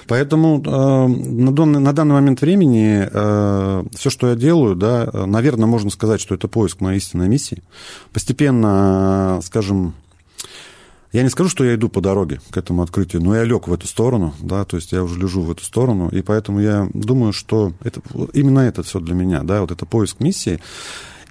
Поэтому 0.07 0.63
э, 0.65 1.07
на, 1.09 1.53
данный, 1.53 1.81
на 1.81 1.93
данный 1.93 2.15
момент 2.15 2.41
времени 2.41 3.09
э, 3.11 3.85
все, 3.95 4.11
что 4.11 4.29
я 4.29 4.37
делаю, 4.37 4.77
да, 4.77 5.11
наверное, 5.13 5.67
можно 5.67 5.91
сказать, 5.91 6.21
что 6.21 6.35
это 6.35 6.49
поиск 6.49 6.81
моей 6.81 6.99
истинной 6.99 7.29
миссии. 7.29 7.63
Постепенно, 8.13 9.39
э, 9.41 9.45
скажем, 9.45 9.95
я 11.13 11.25
не 11.25 11.29
скажу, 11.29 11.51
что 11.51 11.65
я 11.65 11.75
иду 11.75 11.89
по 11.89 12.01
дороге 12.01 12.41
к 12.51 12.57
этому 12.57 12.83
открытию, 12.83 13.23
но 13.23 13.35
я 13.35 13.43
лег 13.43 13.67
в 13.67 13.73
эту 13.73 13.89
сторону, 13.89 14.33
да, 14.41 14.65
то 14.65 14.77
есть 14.77 14.93
я 14.93 15.03
уже 15.03 15.19
лежу 15.19 15.43
в 15.43 15.51
эту 15.51 15.65
сторону, 15.65 16.09
и 16.09 16.23
поэтому 16.23 16.61
я 16.61 16.89
думаю, 16.95 17.33
что 17.33 17.73
это, 17.83 18.01
именно 18.33 18.61
это 18.61 18.85
все 18.85 19.01
для 19.01 19.15
меня, 19.15 19.43
да, 19.43 19.61
вот 19.63 19.73
это 19.73 19.87
поиск 19.87 20.21
миссии. 20.21 20.61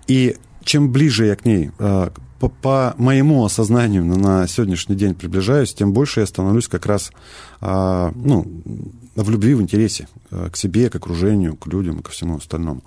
И 0.07 0.35
чем 0.65 0.91
ближе 0.91 1.27
я 1.27 1.35
к 1.37 1.45
ней, 1.45 1.71
э, 1.79 2.09
по, 2.39 2.49
по 2.49 2.95
моему 2.97 3.43
осознанию 3.45 4.05
на 4.05 4.47
сегодняшний 4.47 4.95
день 4.95 5.15
приближаюсь, 5.15 5.73
тем 5.73 5.93
больше 5.93 6.21
я 6.21 6.25
становлюсь 6.25 6.67
как 6.67 6.85
раз 6.85 7.11
а, 7.61 8.11
ну, 8.15 8.45
в 9.15 9.29
любви, 9.29 9.53
в 9.53 9.61
интересе 9.61 10.07
к 10.29 10.55
себе, 10.55 10.89
к 10.89 10.95
окружению, 10.95 11.55
к 11.55 11.67
людям 11.67 11.99
и 11.99 12.03
ко 12.03 12.11
всему 12.11 12.37
остальному. 12.37 12.81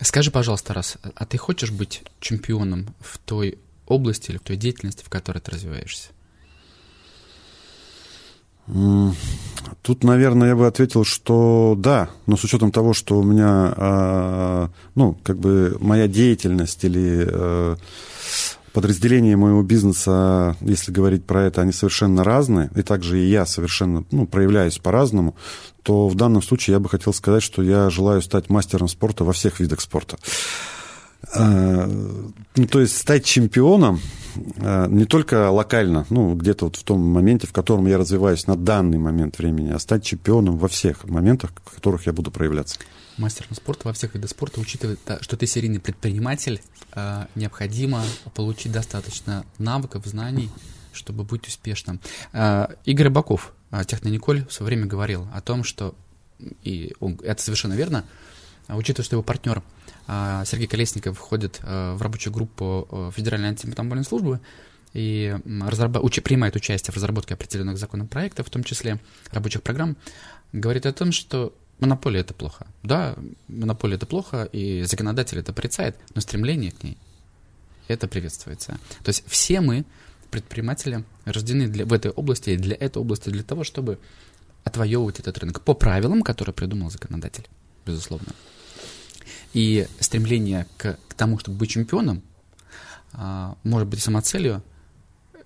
Скажи, 0.00 0.30
пожалуйста, 0.30 0.74
раз, 0.74 0.98
а 1.14 1.24
ты 1.24 1.38
хочешь 1.38 1.70
быть 1.70 2.02
чемпионом 2.20 2.94
в 3.00 3.18
той 3.18 3.58
области 3.86 4.30
или 4.30 4.38
в 4.38 4.42
той 4.42 4.56
деятельности, 4.56 5.04
в 5.04 5.08
которой 5.08 5.38
ты 5.38 5.52
развиваешься? 5.52 6.08
Тут, 8.66 10.02
наверное, 10.02 10.48
я 10.48 10.56
бы 10.56 10.66
ответил, 10.66 11.04
что 11.04 11.74
да, 11.76 12.08
но 12.26 12.36
с 12.36 12.44
учетом 12.44 12.72
того, 12.72 12.94
что 12.94 13.18
у 13.18 13.22
меня, 13.22 13.74
а, 13.76 14.70
ну, 14.94 15.18
как 15.22 15.38
бы 15.38 15.76
моя 15.78 16.08
деятельность 16.08 16.82
или 16.84 17.26
э, 17.28 17.76
подразделения 18.72 19.36
моего 19.36 19.62
бизнеса, 19.62 20.56
если 20.60 20.90
говорить 20.90 21.24
про 21.24 21.42
это, 21.42 21.60
они 21.60 21.72
совершенно 21.72 22.24
разные, 22.24 22.70
и 22.74 22.82
также 22.82 23.20
и 23.20 23.28
я 23.28 23.44
совершенно, 23.44 24.04
ну, 24.10 24.26
проявляюсь 24.26 24.78
по-разному, 24.78 25.36
то 25.82 26.08
в 26.08 26.14
данном 26.14 26.42
случае 26.42 26.74
я 26.74 26.80
бы 26.80 26.88
хотел 26.88 27.12
сказать, 27.12 27.42
что 27.42 27.62
я 27.62 27.90
желаю 27.90 28.22
стать 28.22 28.48
мастером 28.48 28.88
спорта 28.88 29.22
во 29.24 29.34
всех 29.34 29.60
видах 29.60 29.82
спорта. 29.82 30.16
А, 31.32 31.86
ну, 32.56 32.66
то 32.66 32.80
есть 32.80 32.96
стать 32.96 33.24
чемпионом 33.24 34.00
а, 34.58 34.86
не 34.88 35.04
только 35.04 35.50
локально, 35.50 36.06
ну, 36.10 36.34
где-то 36.34 36.66
вот 36.66 36.76
в 36.76 36.82
том 36.82 37.00
моменте, 37.00 37.46
в 37.46 37.52
котором 37.52 37.86
я 37.86 37.98
развиваюсь 37.98 38.46
на 38.46 38.56
данный 38.56 38.98
момент 38.98 39.38
времени, 39.38 39.70
а 39.70 39.78
стать 39.78 40.04
чемпионом 40.04 40.58
во 40.58 40.68
всех 40.68 41.04
моментах, 41.04 41.52
в 41.64 41.74
которых 41.74 42.06
я 42.06 42.12
буду 42.12 42.30
проявляться. 42.30 42.78
Мастером 43.16 43.54
спорта 43.54 43.88
во 43.88 43.94
всех 43.94 44.14
видах 44.14 44.30
спорта, 44.30 44.60
учитывая, 44.60 44.96
что 45.20 45.36
ты 45.36 45.46
серийный 45.46 45.80
предприниматель, 45.80 46.60
а, 46.92 47.28
необходимо 47.34 48.02
получить 48.34 48.72
достаточно 48.72 49.44
навыков, 49.58 50.04
знаний, 50.06 50.50
чтобы 50.92 51.24
быть 51.24 51.48
успешным. 51.48 52.00
Игорь 52.84 53.10
Баков, 53.10 53.52
Технониколь, 53.86 54.46
в 54.46 54.52
свое 54.52 54.68
время 54.68 54.86
говорил 54.86 55.26
о 55.34 55.40
том, 55.40 55.64
что, 55.64 55.96
и 56.62 56.94
он, 57.00 57.18
это 57.24 57.42
совершенно 57.42 57.74
верно, 57.74 58.04
учитывая, 58.68 59.04
что 59.04 59.16
его 59.16 59.24
партнер 59.24 59.60
Сергей 60.06 60.66
Колесников 60.66 61.18
входит 61.18 61.60
э, 61.62 61.94
в 61.94 62.02
рабочую 62.02 62.32
группу 62.32 62.86
э, 62.90 63.10
Федеральной 63.14 63.48
антимонопольной 63.48 64.04
службы 64.04 64.40
и 64.92 65.36
разраб... 65.62 65.96
уч... 66.02 66.22
принимает 66.22 66.56
участие 66.56 66.92
в 66.92 66.96
разработке 66.96 67.34
определенных 67.34 67.78
законопроектов, 67.78 68.46
в 68.46 68.50
том 68.50 68.64
числе 68.64 69.00
рабочих 69.30 69.62
программ, 69.62 69.96
говорит 70.52 70.86
о 70.86 70.92
том, 70.92 71.10
что 71.10 71.54
монополия 71.80 72.20
это 72.20 72.34
плохо. 72.34 72.66
Да, 72.82 73.16
монополия 73.48 73.96
это 73.96 74.06
плохо, 74.06 74.44
и 74.52 74.82
законодатель 74.82 75.38
это 75.38 75.52
порицает, 75.52 75.98
но 76.14 76.20
стремление 76.20 76.70
к 76.70 76.82
ней 76.82 76.98
это 77.88 78.06
приветствуется. 78.08 78.78
То 79.02 79.08
есть 79.08 79.24
все 79.26 79.60
мы, 79.60 79.84
предприниматели, 80.30 81.04
рождены 81.24 81.68
для, 81.68 81.86
в 81.86 81.92
этой 81.92 82.10
области 82.10 82.50
и 82.50 82.56
для 82.56 82.76
этой 82.76 82.98
области 82.98 83.28
для 83.28 83.42
того, 83.42 83.64
чтобы 83.64 83.98
отвоевывать 84.64 85.20
этот 85.20 85.36
рынок 85.38 85.60
по 85.60 85.74
правилам, 85.74 86.22
которые 86.22 86.54
придумал 86.54 86.90
законодатель, 86.90 87.46
безусловно. 87.84 88.32
И 89.54 89.86
стремление 90.00 90.66
к, 90.76 90.98
к 91.08 91.14
тому, 91.14 91.38
чтобы 91.38 91.58
быть 91.58 91.70
чемпионом, 91.70 92.22
а, 93.12 93.56
может 93.62 93.88
быть 93.88 94.02
самоцелью, 94.02 94.62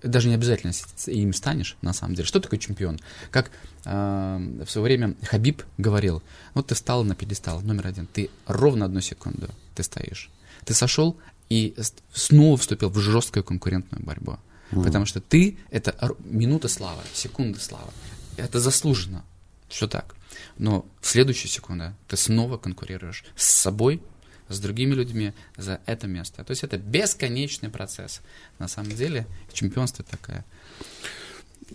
даже 0.03 0.29
не 0.29 0.35
обязательно 0.35 0.71
им 1.07 1.33
станешь, 1.33 1.77
на 1.81 1.93
самом 1.93 2.15
деле. 2.15 2.27
Что 2.27 2.39
такое 2.39 2.59
чемпион? 2.59 2.99
Как 3.31 3.51
э, 3.85 4.63
в 4.65 4.69
свое 4.69 4.83
время 4.85 5.15
Хабиб 5.23 5.63
говорил, 5.77 6.23
вот 6.53 6.67
ты 6.67 6.75
встал 6.75 7.03
на 7.03 7.15
пьедестал, 7.15 7.61
номер 7.61 7.87
один, 7.87 8.07
ты 8.07 8.29
ровно 8.45 8.85
одну 8.85 9.01
секунду 9.01 9.49
ты 9.75 9.83
стоишь. 9.83 10.29
Ты 10.65 10.73
сошел 10.73 11.17
и 11.49 11.75
снова 12.13 12.57
вступил 12.57 12.89
в 12.89 12.99
жесткую 12.99 13.43
конкурентную 13.43 14.03
борьбу. 14.03 14.37
Mm. 14.71 14.83
Потому 14.83 15.05
что 15.05 15.19
ты— 15.19 15.57
это 15.71 16.15
минута 16.23 16.67
славы, 16.67 17.01
секунда 17.13 17.59
славы. 17.59 17.91
Это 18.37 18.59
заслуженно. 18.59 19.23
Все 19.67 19.87
так. 19.87 20.15
Но 20.57 20.85
в 21.01 21.07
следующую 21.07 21.49
секунду 21.49 21.93
ты 22.07 22.17
снова 22.17 22.57
конкурируешь 22.57 23.23
с 23.35 23.45
собой, 23.45 24.01
с 24.49 24.59
другими 24.59 24.93
людьми 24.93 25.33
за 25.57 25.79
это 25.85 26.07
место. 26.07 26.43
То 26.43 26.51
есть 26.51 26.63
это 26.63 26.77
бесконечный 26.77 27.69
процесс. 27.69 28.21
На 28.57 28.67
самом 28.67 28.91
деле 28.91 29.27
чемпионство 29.53 30.03
такое. 30.03 30.43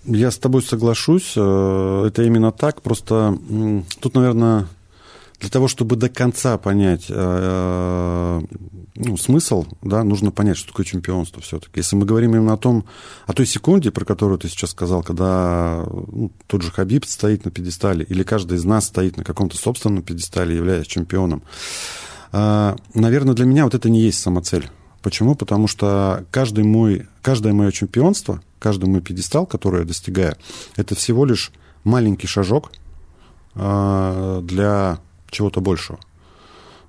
Я 0.04 0.30
с 0.30 0.38
тобой 0.38 0.62
соглашусь, 0.62 1.34
э, 1.36 2.04
это 2.08 2.24
именно 2.24 2.50
так, 2.50 2.82
просто 2.82 3.38
тут, 4.00 4.14
наверное, 4.14 4.66
для 5.44 5.50
того, 5.50 5.68
чтобы 5.68 5.96
до 5.96 6.08
конца 6.08 6.56
понять 6.56 7.04
э, 7.10 7.14
э, 7.14 8.40
ну, 8.94 9.16
смысл, 9.18 9.66
да, 9.82 10.02
нужно 10.02 10.30
понять, 10.30 10.56
что 10.56 10.68
такое 10.68 10.86
чемпионство 10.86 11.42
все-таки. 11.42 11.72
Если 11.80 11.96
мы 11.96 12.06
говорим 12.06 12.34
именно 12.34 12.54
о 12.54 12.56
том, 12.56 12.86
о 13.26 13.34
той 13.34 13.44
секунде, 13.44 13.90
про 13.90 14.06
которую 14.06 14.38
ты 14.38 14.48
сейчас 14.48 14.70
сказал, 14.70 15.02
когда 15.02 15.84
ну, 15.86 16.32
тот 16.46 16.62
же 16.62 16.70
Хабиб 16.70 17.04
стоит 17.04 17.44
на 17.44 17.50
пьедестале, 17.50 18.06
или 18.08 18.22
каждый 18.22 18.56
из 18.56 18.64
нас 18.64 18.86
стоит 18.86 19.18
на 19.18 19.24
каком-то 19.24 19.58
собственном 19.58 20.02
пьедестале, 20.02 20.56
являясь 20.56 20.86
чемпионом, 20.86 21.42
э, 22.32 22.76
наверное, 22.94 23.34
для 23.34 23.44
меня 23.44 23.64
вот 23.64 23.74
это 23.74 23.90
не 23.90 24.00
есть 24.00 24.20
самоцель. 24.20 24.70
Почему? 25.02 25.34
Потому 25.34 25.68
что 25.68 26.24
каждый 26.30 26.64
мой, 26.64 27.06
каждое 27.20 27.52
мое 27.52 27.70
чемпионство, 27.70 28.40
каждый 28.58 28.86
мой 28.86 29.02
пьедестал, 29.02 29.44
который 29.44 29.80
я 29.80 29.86
достигаю, 29.86 30.36
это 30.76 30.94
всего 30.94 31.26
лишь 31.26 31.52
маленький 31.84 32.28
шажок 32.28 32.72
для 33.54 34.98
чего-то 35.34 35.60
большего. 35.60 35.98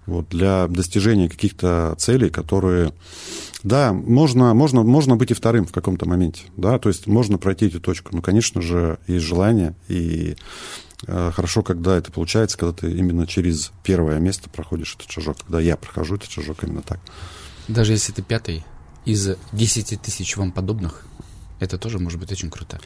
Вот, 0.05 0.29
для 0.29 0.67
достижения 0.67 1.27
каких-то 1.29 1.95
целей, 1.97 2.29
которые... 2.29 2.93
Да, 3.63 3.91
можно, 3.91 4.53
можно, 4.53 4.83
можно 4.83 5.15
быть 5.15 5.31
и 5.31 5.33
вторым 5.33 5.65
в 5.65 5.71
каком-то 5.71 6.07
моменте, 6.07 6.43
да, 6.55 6.77
то 6.77 6.89
есть 6.89 7.07
можно 7.07 7.39
пройти 7.39 7.65
эту 7.65 7.79
точку, 7.79 8.15
но, 8.15 8.21
конечно 8.21 8.61
же, 8.61 8.99
есть 9.07 9.25
желание, 9.25 9.73
и 9.87 10.35
э, 11.07 11.31
хорошо, 11.33 11.63
когда 11.63 11.97
это 11.97 12.11
получается, 12.11 12.59
когда 12.59 12.73
ты 12.73 12.91
именно 12.91 13.25
через 13.25 13.71
первое 13.83 14.19
место 14.19 14.51
проходишь 14.51 14.95
этот 14.95 15.09
шажок, 15.09 15.37
когда 15.39 15.59
я 15.59 15.77
прохожу 15.77 16.17
этот 16.17 16.29
шажок 16.29 16.63
именно 16.63 16.83
так. 16.83 16.99
Даже 17.67 17.93
если 17.93 18.11
ты 18.11 18.21
пятый 18.21 18.63
из 19.05 19.35
10 19.53 19.99
тысяч 19.99 20.37
вам 20.37 20.51
подобных, 20.51 21.07
это 21.59 21.79
тоже 21.79 21.97
может 21.97 22.19
быть 22.19 22.31
очень 22.31 22.51
круто. 22.51 22.79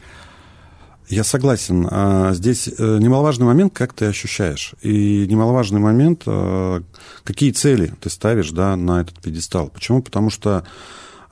Я 1.10 1.24
согласен. 1.24 1.88
А, 1.90 2.32
здесь 2.34 2.68
э, 2.68 2.98
немаловажный 3.00 3.44
момент, 3.44 3.74
как 3.74 3.92
ты 3.94 4.04
ощущаешь. 4.06 4.74
И 4.80 5.26
немаловажный 5.28 5.80
момент, 5.80 6.22
э, 6.24 6.82
какие 7.24 7.50
цели 7.50 7.92
ты 8.00 8.08
ставишь 8.08 8.52
да, 8.52 8.76
на 8.76 9.00
этот 9.00 9.20
пьедестал. 9.20 9.70
Почему? 9.70 10.02
Потому 10.02 10.30
что 10.30 10.64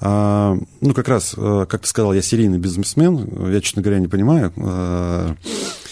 а, 0.00 0.56
ну, 0.80 0.94
как 0.94 1.06
раз, 1.06 1.32
э, 1.36 1.66
как 1.68 1.82
ты 1.82 1.86
сказал, 1.86 2.12
я 2.12 2.22
серийный 2.22 2.58
бизнесмен. 2.58 3.52
Я, 3.52 3.60
честно 3.60 3.80
говоря, 3.80 4.00
не 4.00 4.08
понимаю, 4.08 4.52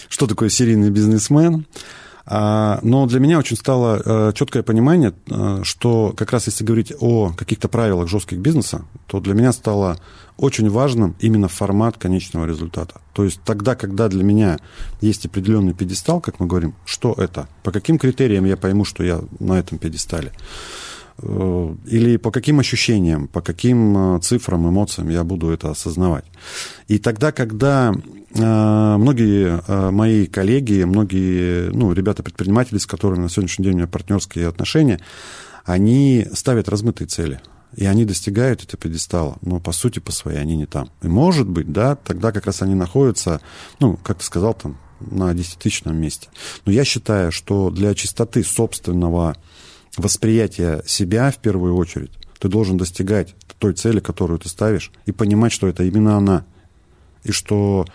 что 0.08 0.26
такое 0.26 0.48
серийный 0.48 0.90
бизнесмен. 0.90 1.64
А, 2.26 2.80
но 2.82 3.06
для 3.06 3.20
меня 3.20 3.38
очень 3.38 3.56
стало 3.56 4.32
четкое 4.34 4.62
понимание, 4.62 5.14
что 5.62 6.12
как 6.16 6.32
раз 6.32 6.46
если 6.46 6.64
говорить 6.64 6.92
о 6.98 7.32
каких-то 7.32 7.68
правилах 7.68 8.08
жестких 8.08 8.38
бизнеса, 8.38 8.84
то 9.06 9.20
для 9.20 9.34
меня 9.34 9.52
стало 9.52 9.98
очень 10.36 10.68
важным 10.68 11.16
именно 11.20 11.48
формат 11.48 11.96
конечного 11.96 12.46
результата. 12.46 13.00
То 13.12 13.24
есть 13.24 13.40
тогда, 13.44 13.74
когда 13.74 14.08
для 14.08 14.22
меня 14.22 14.58
есть 15.00 15.24
определенный 15.26 15.72
пьедестал, 15.72 16.20
как 16.20 16.40
мы 16.40 16.46
говорим, 16.46 16.74
что 16.84 17.14
это, 17.16 17.48
по 17.62 17.70
каким 17.70 17.98
критериям 17.98 18.44
я 18.44 18.56
пойму, 18.56 18.84
что 18.84 19.02
я 19.02 19.20
на 19.38 19.58
этом 19.58 19.78
пьедестале, 19.78 20.32
э, 20.32 20.85
или 21.22 22.16
по 22.16 22.30
каким 22.30 22.60
ощущениям, 22.60 23.28
по 23.28 23.40
каким 23.40 24.16
э, 24.16 24.20
цифрам, 24.20 24.68
эмоциям 24.68 25.08
я 25.08 25.24
буду 25.24 25.48
это 25.50 25.70
осознавать. 25.70 26.24
И 26.88 26.98
тогда, 26.98 27.32
когда 27.32 27.92
э, 28.34 28.96
многие 28.98 29.90
мои 29.90 30.26
коллеги, 30.26 30.84
многие 30.84 31.70
ну, 31.70 31.92
ребята-предприниматели, 31.92 32.78
с 32.78 32.86
которыми 32.86 33.22
на 33.22 33.28
сегодняшний 33.30 33.64
день 33.64 33.74
у 33.74 33.76
меня 33.78 33.86
партнерские 33.86 34.48
отношения, 34.48 35.00
они 35.64 36.26
ставят 36.32 36.68
размытые 36.68 37.08
цели– 37.08 37.40
и 37.76 37.84
они 37.84 38.04
достигают 38.04 38.62
этого 38.62 38.80
пьедестала, 38.80 39.36
но 39.42 39.60
по 39.60 39.72
сути 39.72 39.98
по 39.98 40.10
своей 40.10 40.38
они 40.38 40.56
не 40.56 40.66
там. 40.66 40.90
И 41.02 41.08
может 41.08 41.46
быть, 41.48 41.70
да, 41.72 41.96
тогда 41.96 42.32
как 42.32 42.46
раз 42.46 42.62
они 42.62 42.74
находятся, 42.74 43.40
ну, 43.80 43.98
как 44.02 44.18
ты 44.18 44.24
сказал, 44.24 44.54
там, 44.54 44.78
на 45.00 45.34
десятитысячном 45.34 45.94
месте. 45.94 46.28
Но 46.64 46.72
я 46.72 46.84
считаю, 46.84 47.30
что 47.30 47.70
для 47.70 47.94
чистоты 47.94 48.42
собственного 48.42 49.36
восприятия 49.96 50.82
себя 50.86 51.30
в 51.30 51.38
первую 51.38 51.76
очередь 51.76 52.12
ты 52.38 52.48
должен 52.48 52.76
достигать 52.76 53.34
той 53.58 53.72
цели, 53.72 54.00
которую 54.00 54.38
ты 54.38 54.48
ставишь, 54.48 54.92
и 55.06 55.12
понимать, 55.12 55.52
что 55.52 55.66
это 55.66 55.82
именно 55.84 56.16
она. 56.16 56.44
И 57.24 57.32
что 57.32 57.86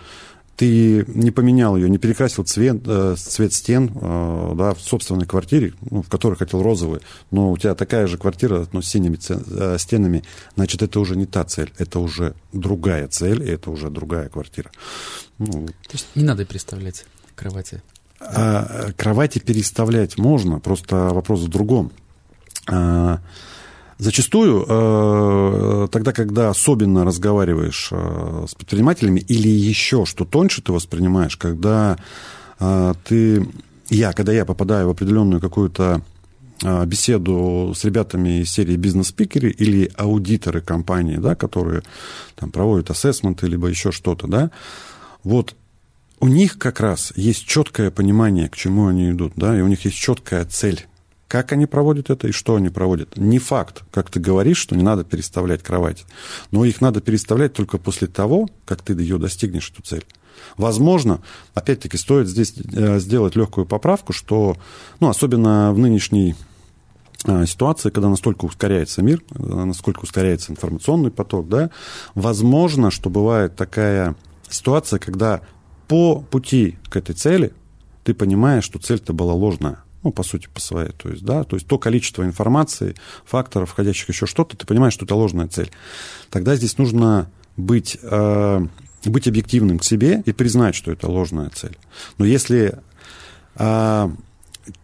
ты 0.56 1.04
не 1.08 1.30
поменял 1.30 1.76
ее, 1.76 1.88
не 1.88 1.98
перекрасил 1.98 2.44
цвет, 2.44 2.82
э, 2.86 3.14
цвет 3.16 3.52
стен 3.52 3.90
э, 3.94 4.52
да, 4.56 4.74
в 4.74 4.80
собственной 4.80 5.26
квартире, 5.26 5.72
ну, 5.90 6.02
в 6.02 6.08
которой 6.08 6.34
хотел 6.34 6.62
розовый, 6.62 7.00
но 7.30 7.50
у 7.50 7.56
тебя 7.56 7.74
такая 7.74 8.06
же 8.06 8.18
квартира, 8.18 8.66
но 8.72 8.82
с 8.82 8.88
синими 8.88 9.18
э, 9.28 9.78
стенами, 9.78 10.24
значит, 10.54 10.82
это 10.82 11.00
уже 11.00 11.16
не 11.16 11.26
та 11.26 11.44
цель, 11.44 11.72
это 11.78 12.00
уже 12.00 12.34
другая 12.52 13.08
цель, 13.08 13.42
и 13.42 13.50
это 13.50 13.70
уже 13.70 13.88
другая 13.88 14.28
квартира. 14.28 14.70
Ну, 15.38 15.66
То 15.66 15.92
есть 15.92 16.06
не 16.14 16.24
надо 16.24 16.44
переставлять 16.44 17.06
кровати? 17.34 17.82
А, 18.34 18.92
кровати 18.96 19.38
переставлять 19.38 20.18
можно, 20.18 20.58
просто 20.58 20.96
вопрос 21.12 21.40
в 21.40 21.48
другом. 21.48 21.90
А, 22.68 23.18
Зачастую, 24.02 24.66
э, 24.68 25.88
тогда, 25.92 26.12
когда 26.12 26.50
особенно 26.50 27.04
разговариваешь 27.04 27.90
э, 27.92 28.46
с 28.48 28.54
предпринимателями, 28.56 29.20
или 29.20 29.48
еще 29.48 30.06
что 30.06 30.24
тоньше 30.24 30.60
ты 30.60 30.72
воспринимаешь, 30.72 31.36
когда 31.36 31.96
э, 32.58 32.94
ты, 33.04 33.46
я, 33.90 34.12
когда 34.12 34.32
я 34.32 34.44
попадаю 34.44 34.88
в 34.88 34.90
определенную 34.90 35.40
какую-то 35.40 36.02
беседу 36.86 37.74
с 37.76 37.84
ребятами 37.84 38.40
из 38.40 38.50
серии 38.50 38.74
бизнес-спикеры 38.74 39.50
или 39.50 39.90
аудиторы 39.96 40.60
компании, 40.60 41.16
да, 41.16 41.36
которые 41.36 41.82
там, 42.34 42.50
проводят 42.50 42.90
ассессменты, 42.90 43.46
либо 43.46 43.68
еще 43.68 43.92
что-то, 43.92 44.26
да, 44.26 44.50
вот 45.22 45.54
у 46.22 46.28
них 46.28 46.56
как 46.56 46.78
раз 46.80 47.12
есть 47.16 47.46
четкое 47.46 47.90
понимание, 47.90 48.48
к 48.48 48.56
чему 48.56 48.86
они 48.86 49.10
идут, 49.10 49.32
да, 49.34 49.58
и 49.58 49.60
у 49.60 49.66
них 49.66 49.84
есть 49.84 49.96
четкая 49.96 50.44
цель 50.44 50.86
как 51.28 51.50
они 51.52 51.64
проводят 51.64 52.10
это 52.10 52.28
и 52.28 52.30
что 52.30 52.56
они 52.56 52.68
проводят. 52.68 53.16
Не 53.16 53.38
факт, 53.38 53.84
как 53.90 54.10
ты 54.10 54.20
говоришь, 54.20 54.58
что 54.58 54.76
не 54.76 54.82
надо 54.82 55.02
переставлять 55.02 55.62
кровать, 55.62 56.04
но 56.50 56.62
их 56.66 56.82
надо 56.82 57.00
переставлять 57.00 57.54
только 57.54 57.78
после 57.78 58.06
того, 58.06 58.50
как 58.66 58.82
ты 58.82 58.92
ее 58.92 59.16
достигнешь, 59.16 59.70
эту 59.70 59.80
цель. 59.80 60.04
Возможно, 60.58 61.22
опять-таки, 61.54 61.96
стоит 61.96 62.28
здесь 62.28 62.52
э, 62.58 62.98
сделать 62.98 63.34
легкую 63.34 63.64
поправку, 63.64 64.12
что, 64.12 64.58
ну, 65.00 65.08
особенно 65.08 65.72
в 65.72 65.78
нынешней 65.78 66.34
э, 67.24 67.46
ситуации, 67.46 67.88
когда 67.88 68.10
настолько 68.10 68.44
ускоряется 68.44 69.00
мир, 69.00 69.22
э, 69.30 69.42
насколько 69.42 70.00
ускоряется 70.00 70.52
информационный 70.52 71.10
поток, 71.10 71.48
да, 71.48 71.70
возможно, 72.14 72.90
что 72.90 73.08
бывает 73.08 73.56
такая 73.56 74.16
ситуация, 74.50 74.98
когда 74.98 75.40
по 75.92 76.22
пути 76.22 76.78
к 76.88 76.96
этой 76.96 77.14
цели 77.14 77.52
ты 78.02 78.14
понимаешь, 78.14 78.64
что 78.64 78.78
цель-то 78.78 79.12
была 79.12 79.34
ложная 79.34 79.84
ну, 80.02 80.10
по 80.10 80.22
сути, 80.22 80.48
по 80.52 80.58
своей. 80.58 80.90
То 80.90 81.10
есть, 81.10 81.22
да, 81.22 81.44
то 81.44 81.54
есть 81.54 81.68
то 81.68 81.78
количество 81.78 82.24
информации, 82.24 82.96
факторов, 83.24 83.70
входящих 83.70 84.08
еще 84.08 84.26
что-то, 84.26 84.56
ты 84.56 84.66
понимаешь, 84.66 84.94
что 84.94 85.04
это 85.04 85.14
ложная 85.14 85.48
цель. 85.48 85.70
Тогда 86.30 86.56
здесь 86.56 86.78
нужно 86.78 87.30
быть, 87.58 87.98
э, 88.02 88.66
быть 89.04 89.28
объективным 89.28 89.78
к 89.78 89.84
себе 89.84 90.22
и 90.24 90.32
признать, 90.32 90.74
что 90.74 90.90
это 90.90 91.08
ложная 91.08 91.50
цель. 91.50 91.76
Но 92.16 92.24
если 92.24 92.80
э, 93.56 94.10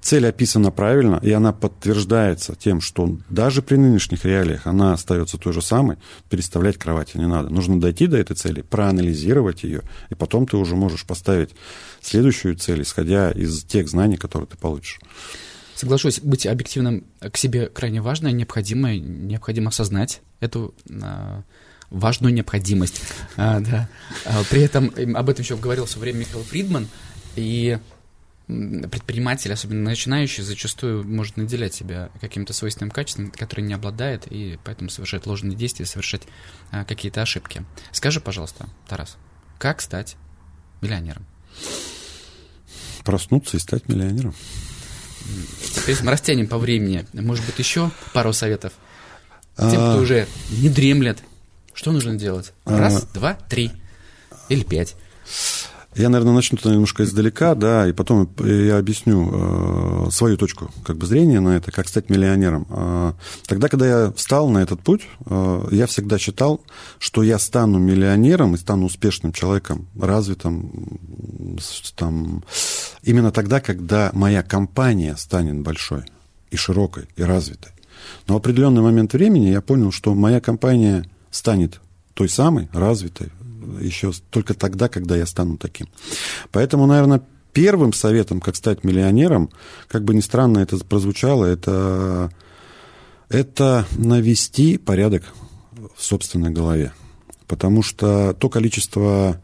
цель 0.00 0.26
описана 0.26 0.70
правильно, 0.70 1.18
и 1.22 1.30
она 1.30 1.52
подтверждается 1.52 2.54
тем, 2.54 2.80
что 2.80 3.18
даже 3.28 3.62
при 3.62 3.76
нынешних 3.76 4.24
реалиях 4.24 4.66
она 4.66 4.92
остается 4.92 5.38
той 5.38 5.52
же 5.52 5.62
самой, 5.62 5.98
переставлять 6.28 6.76
кровати 6.76 7.16
не 7.16 7.26
надо. 7.26 7.50
Нужно 7.50 7.80
дойти 7.80 8.06
до 8.06 8.16
этой 8.16 8.34
цели, 8.36 8.62
проанализировать 8.62 9.62
ее, 9.62 9.82
и 10.10 10.14
потом 10.14 10.46
ты 10.46 10.56
уже 10.56 10.76
можешь 10.76 11.04
поставить 11.04 11.50
следующую 12.00 12.56
цель, 12.56 12.82
исходя 12.82 13.30
из 13.30 13.64
тех 13.64 13.88
знаний, 13.88 14.16
которые 14.16 14.48
ты 14.48 14.56
получишь. 14.56 15.00
Соглашусь, 15.74 16.20
быть 16.20 16.46
объективным 16.46 17.04
к 17.20 17.36
себе 17.36 17.66
крайне 17.66 18.02
важно, 18.02 18.28
необходимо, 18.32 18.96
необходимо 18.96 19.68
осознать 19.68 20.22
эту 20.40 20.74
а, 21.02 21.44
важную 21.90 22.34
необходимость. 22.34 23.00
А, 23.36 23.60
да. 23.60 23.88
а, 24.24 24.42
при 24.50 24.62
этом 24.62 24.92
об 25.14 25.28
этом 25.30 25.44
еще 25.44 25.56
говорил 25.56 25.86
в 25.86 25.90
свое 25.90 26.10
время 26.12 26.26
Михаил 26.26 26.42
Фридман, 26.42 26.88
и 27.36 27.78
предприниматель, 28.48 29.52
особенно 29.52 29.82
начинающий, 29.82 30.42
зачастую 30.42 31.06
может 31.06 31.36
наделять 31.36 31.74
себя 31.74 32.10
каким-то 32.20 32.54
свойственным 32.54 32.90
качеством, 32.90 33.30
которое 33.30 33.62
не 33.62 33.74
обладает, 33.74 34.26
и 34.30 34.58
поэтому 34.64 34.88
совершает 34.88 35.26
ложные 35.26 35.54
действия, 35.54 35.84
совершать 35.84 36.22
а, 36.70 36.84
какие-то 36.84 37.20
ошибки. 37.20 37.64
Скажи, 37.92 38.20
пожалуйста, 38.20 38.66
Тарас, 38.88 39.16
как 39.58 39.82
стать 39.82 40.16
миллионером? 40.80 41.26
Проснуться 43.04 43.58
и 43.58 43.60
стать 43.60 43.86
миллионером. 43.86 44.34
Теперь 45.74 45.96
мы 46.02 46.10
растянем 46.10 46.46
по 46.46 46.56
времени. 46.56 47.06
Может 47.12 47.44
быть, 47.44 47.58
еще 47.58 47.90
пару 48.14 48.32
советов 48.32 48.72
тем, 49.58 49.72
кто 49.72 49.92
а. 49.92 50.00
уже 50.00 50.26
не 50.50 50.70
дремлет. 50.70 51.18
Что 51.74 51.92
нужно 51.92 52.14
делать? 52.14 52.52
Раз, 52.64 53.02
а. 53.02 53.14
два, 53.14 53.34
три 53.34 53.72
или 54.48 54.62
пять. 54.64 54.96
Я, 55.98 56.10
наверное, 56.10 56.32
начну 56.32 56.56
туда 56.56 56.72
немножко 56.72 57.02
издалека, 57.02 57.56
да, 57.56 57.88
и 57.88 57.92
потом 57.92 58.30
я 58.38 58.78
объясню 58.78 59.30
э, 59.32 60.10
свою 60.12 60.36
точку 60.36 60.70
как 60.84 60.96
бы 60.96 61.06
зрения 61.06 61.40
на 61.40 61.56
это, 61.56 61.72
как 61.72 61.88
стать 61.88 62.08
миллионером. 62.08 62.68
Э, 62.70 63.12
тогда, 63.48 63.68
когда 63.68 63.86
я 63.86 64.12
встал 64.12 64.48
на 64.48 64.58
этот 64.58 64.80
путь, 64.80 65.08
э, 65.26 65.68
я 65.72 65.88
всегда 65.88 66.16
считал, 66.16 66.60
что 67.00 67.24
я 67.24 67.40
стану 67.40 67.80
миллионером 67.80 68.54
и 68.54 68.58
стану 68.58 68.86
успешным 68.86 69.32
человеком, 69.32 69.88
развитым, 70.00 71.58
там, 71.96 72.44
именно 73.02 73.32
тогда, 73.32 73.58
когда 73.58 74.10
моя 74.14 74.44
компания 74.44 75.16
станет 75.16 75.60
большой 75.62 76.04
и 76.52 76.56
широкой, 76.56 77.08
и 77.16 77.24
развитой. 77.24 77.72
Но 78.28 78.34
в 78.34 78.36
определенный 78.36 78.82
момент 78.82 79.14
времени 79.14 79.48
я 79.48 79.60
понял, 79.60 79.90
что 79.90 80.14
моя 80.14 80.40
компания 80.40 81.10
станет 81.32 81.80
той 82.14 82.28
самой, 82.28 82.68
развитой, 82.72 83.30
еще 83.80 84.12
только 84.30 84.54
тогда, 84.54 84.88
когда 84.88 85.16
я 85.16 85.26
стану 85.26 85.56
таким. 85.56 85.88
Поэтому, 86.50 86.86
наверное, 86.86 87.22
первым 87.52 87.92
советом, 87.92 88.40
как 88.40 88.56
стать 88.56 88.84
миллионером, 88.84 89.50
как 89.88 90.04
бы 90.04 90.14
ни 90.14 90.20
странно 90.20 90.58
это 90.58 90.76
прозвучало, 90.78 91.44
это, 91.44 92.30
это 93.28 93.86
навести 93.96 94.78
порядок 94.78 95.24
в 95.96 96.02
собственной 96.02 96.50
голове. 96.50 96.92
Потому 97.46 97.82
что 97.82 98.34
то 98.34 98.48
количество 98.48 99.40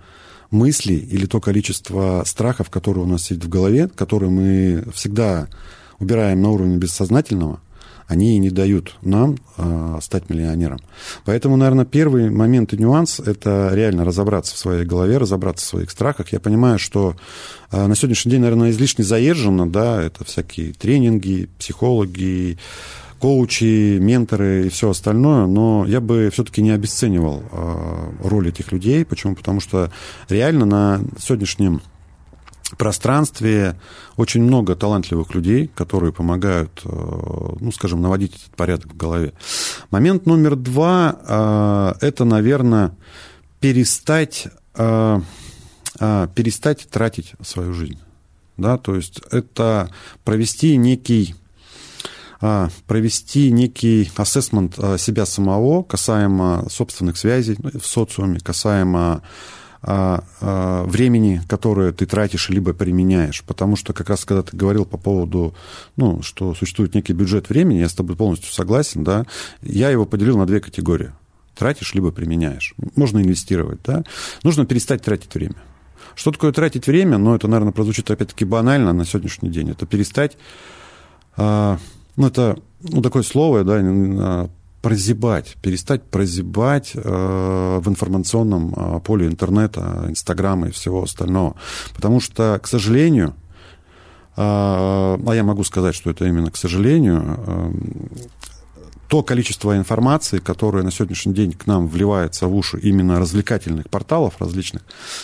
мыслей 0.51 0.99
или 0.99 1.27
то 1.27 1.41
количество 1.41 2.23
страхов, 2.27 2.71
которые 2.71 3.05
у 3.05 3.09
нас 3.09 3.25
сидят 3.25 3.45
в 3.45 3.49
голове, 3.49 3.89
которые 3.89 4.31
мы 4.31 4.85
всегда 4.93 5.49
убираем 5.99 6.41
на 6.43 6.51
уровне 6.51 6.77
бессознательного, 6.77 7.61
они 8.07 8.37
и 8.37 8.39
не 8.39 8.51
дают 8.51 8.97
нам 9.03 9.37
э, 9.57 9.99
стать 10.03 10.29
миллионером. 10.29 10.79
Поэтому, 11.25 11.57
наверное, 11.57 11.85
первый 11.85 12.31
момент 12.31 12.73
и 12.73 12.77
нюанс– 12.77 13.21
это 13.27 13.71
реально 13.73 14.05
разобраться 14.05 14.55
в 14.55 14.59
своей 14.59 14.85
голове, 14.85 15.19
разобраться 15.19 15.65
в 15.65 15.69
своих 15.69 15.91
страхах. 15.91 16.33
Я 16.33 16.41
понимаю, 16.41 16.79
что 16.79 17.17
э, 17.71 17.87
на 17.87 17.95
сегодняшний 17.95 18.33
день, 18.33 18.41
наверное, 18.41 18.71
излишне 18.71 19.05
заезжено, 19.05 19.67
да, 19.67 20.03
это 20.03 20.25
всякие 20.25 20.73
тренинги, 20.73 21.49
психологи, 21.59 22.59
коучи, 23.19 23.97
менторы 23.99 24.67
и 24.67 24.69
все 24.69 24.91
остальное, 24.91 25.47
но 25.47 25.87
я 25.87 26.03
бы 26.03 26.29
все-таки 26.31 26.61
не 26.61 26.73
обесценивал 26.73 27.43
э, 27.51 28.13
роль 28.23 28.49
этих 28.49 28.71
людей. 28.71 29.05
Почему? 29.07 29.35
Потому 29.35 29.61
что 29.61 29.91
реально 30.29 30.67
на 30.67 31.01
сегодняшнем 31.19 31.81
пространстве 32.77 33.79
очень 34.17 34.43
много 34.43 34.77
талантливых 34.77 35.35
людей, 35.35 35.71
которые 35.75 36.13
помогают, 36.13 36.83
э, 36.85 36.89
ну, 36.89 37.73
скажем, 37.73 38.01
наводить 38.01 38.35
этот 38.35 38.57
порядок 38.57 38.93
в 38.93 38.97
голове. 38.97 39.33
Момент 39.91 40.27
номер 40.27 40.57
два 40.57 41.95
э,– 42.01 42.07
это, 42.07 42.25
наверное, 42.25 42.97
перестать, 43.61 44.49
э, 44.75 45.21
перестать 45.99 46.89
тратить 46.91 47.33
свою 47.43 47.73
жизнь. 47.73 47.99
Да, 48.57 48.79
то 48.79 48.95
есть 48.95 49.21
это 49.31 49.91
провести 50.25 50.77
некий 50.77 51.35
провести 52.87 53.51
некий 53.51 54.11
ассессмент 54.17 54.75
себя 54.99 55.25
самого 55.25 55.83
касаемо 55.83 56.67
собственных 56.69 57.17
связей 57.17 57.57
в 57.59 57.87
социуме, 57.87 58.39
касаемо 58.39 59.23
времени, 59.87 61.43
которое 61.47 61.93
ты 61.93 62.07
тратишь 62.07 62.49
либо 62.49 62.73
применяешь. 62.73 63.45
Потому 63.45 63.77
что 63.77 63.93
как 63.93 64.09
раз 64.09 64.25
когда 64.25 64.43
ты 64.43 64.57
говорил 64.57 64.87
по 64.87 64.97
поводу, 64.97 65.55
ну, 65.97 66.23
что 66.23 66.55
существует 66.55 66.95
некий 66.95 67.13
бюджет 67.13 67.51
времени, 67.51 67.81
я 67.81 67.89
с 67.89 67.95
тобой 67.95 68.17
полностью 68.17 68.51
согласен, 68.53 69.05
да, 69.05 69.27
я 69.61 69.91
его 69.91 70.07
поделил 70.07 70.39
на 70.39 70.47
две 70.47 70.61
категории. 70.61 71.13
Тратишь, 71.55 71.95
либо 71.95 72.11
применяешь. 72.13 72.75
Можно 72.97 73.19
инвестировать, 73.21 73.81
да. 73.85 74.05
Нужно 74.43 74.65
перестать 74.67 75.03
тратить 75.03 75.35
время. 75.35 75.57
Что 76.15 76.31
такое 76.31 76.53
тратить 76.53 76.87
время? 76.87 77.19
Ну, 77.19 77.35
это, 77.35 77.49
наверное, 77.49 77.73
прозвучит 77.73 78.11
опять-таки 78.11 78.45
банально 78.45 78.93
на 78.93 79.05
сегодняшний 79.05 79.51
день. 79.51 79.71
Это 79.71 79.85
перестать, 79.85 80.37
ну, 81.37 81.79
это 82.17 82.59
ну, 82.81 83.03
такое 83.03 83.23
слово, 83.23 83.65
да, 83.65 84.49
прозябать, 84.85 85.57
перестать 85.63 86.03
прозябать 86.03 86.91
э, 86.95 87.81
в 87.83 87.89
информационном 87.89 88.75
э, 88.77 89.01
поле 89.01 89.27
интернета, 89.27 90.05
Инстаграма 90.11 90.69
и 90.69 90.73
всего 90.73 91.03
остального. 91.03 91.55
Потому 91.97 92.21
что, 92.21 92.61
к 92.63 92.67
сожалению, 92.67 93.29
э, 94.37 94.43
а 94.43 95.33
я 95.33 95.43
могу 95.43 95.65
сказать, 95.65 95.95
что 95.95 96.11
это 96.11 96.27
именно 96.27 96.51
к 96.51 96.57
сожалению, 96.59 97.23
э, 97.47 97.73
то 99.09 99.23
количество 99.23 99.75
информации, 99.75 100.39
которое 100.39 100.85
на 100.85 100.91
сегодняшний 100.91 101.33
день 101.33 101.53
к 101.53 101.67
нам 101.67 101.89
вливается 101.89 102.47
в 102.47 102.55
уши 102.55 102.79
именно 102.79 103.19
развлекательных 103.19 103.89
порталов 103.89 104.35
различных, 104.39 104.83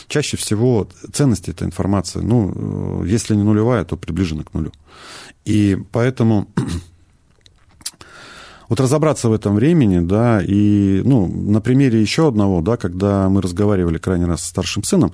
чаще 0.09 0.39
всего 0.39 0.89
ценность 1.13 1.51
этой 1.51 1.67
информации, 1.67 2.21
ну, 2.21 3.03
э, 3.03 3.09
если 3.09 3.35
не 3.35 3.43
нулевая, 3.43 3.85
то 3.85 3.99
приближена 3.99 4.43
к 4.43 4.55
нулю. 4.55 4.73
И 5.45 5.77
поэтому 5.93 6.49
вот 8.71 8.81
разобраться 8.81 9.29
в 9.29 9.33
этом 9.33 9.57
времени, 9.57 9.99
да, 9.99 10.41
и, 10.41 11.03
ну, 11.05 11.27
на 11.27 11.61
примере 11.61 12.01
еще 12.01 12.29
одного, 12.29 12.63
да, 12.63 12.77
когда 12.77 13.29
мы 13.29 13.43
разговаривали 13.43 13.99
крайне 13.99 14.27
раз 14.27 14.43
с 14.43 14.47
старшим 14.47 14.85
сыном, 14.85 15.13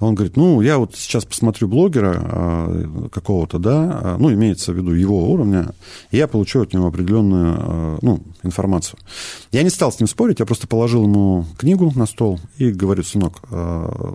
Он 0.00 0.14
говорит, 0.14 0.36
ну, 0.36 0.60
я 0.60 0.78
вот 0.78 0.96
сейчас 0.96 1.24
посмотрю 1.24 1.68
блогера 1.68 2.14
а, 2.16 3.08
какого-то, 3.12 3.58
да, 3.58 4.00
а, 4.02 4.16
ну, 4.18 4.32
имеется 4.32 4.72
в 4.72 4.76
виду 4.76 4.92
его 4.92 5.30
уровня, 5.30 5.70
и 6.10 6.16
я 6.16 6.26
получу 6.26 6.62
от 6.62 6.72
него 6.72 6.88
определенную, 6.88 7.56
а, 7.58 7.98
ну, 8.02 8.20
информацию. 8.42 8.98
Я 9.52 9.62
не 9.62 9.70
стал 9.70 9.92
с 9.92 10.00
ним 10.00 10.08
спорить, 10.08 10.40
я 10.40 10.46
просто 10.46 10.66
положил 10.66 11.04
ему 11.04 11.46
книгу 11.56 11.92
на 11.94 12.06
стол 12.06 12.40
и 12.58 12.70
говорю, 12.70 13.02
сынок, 13.04 13.42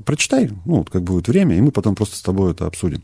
прочитай, 0.06 0.50
ну, 0.65 0.80
вот 0.80 0.89
как 0.89 1.04
будет 1.04 1.28
время, 1.28 1.58
и 1.58 1.62
мы 1.62 1.72
потом 1.72 1.96
просто 1.96 2.18
с 2.18 2.22
тобой 2.22 2.52
это 2.52 2.65
обсудим. 2.65 3.02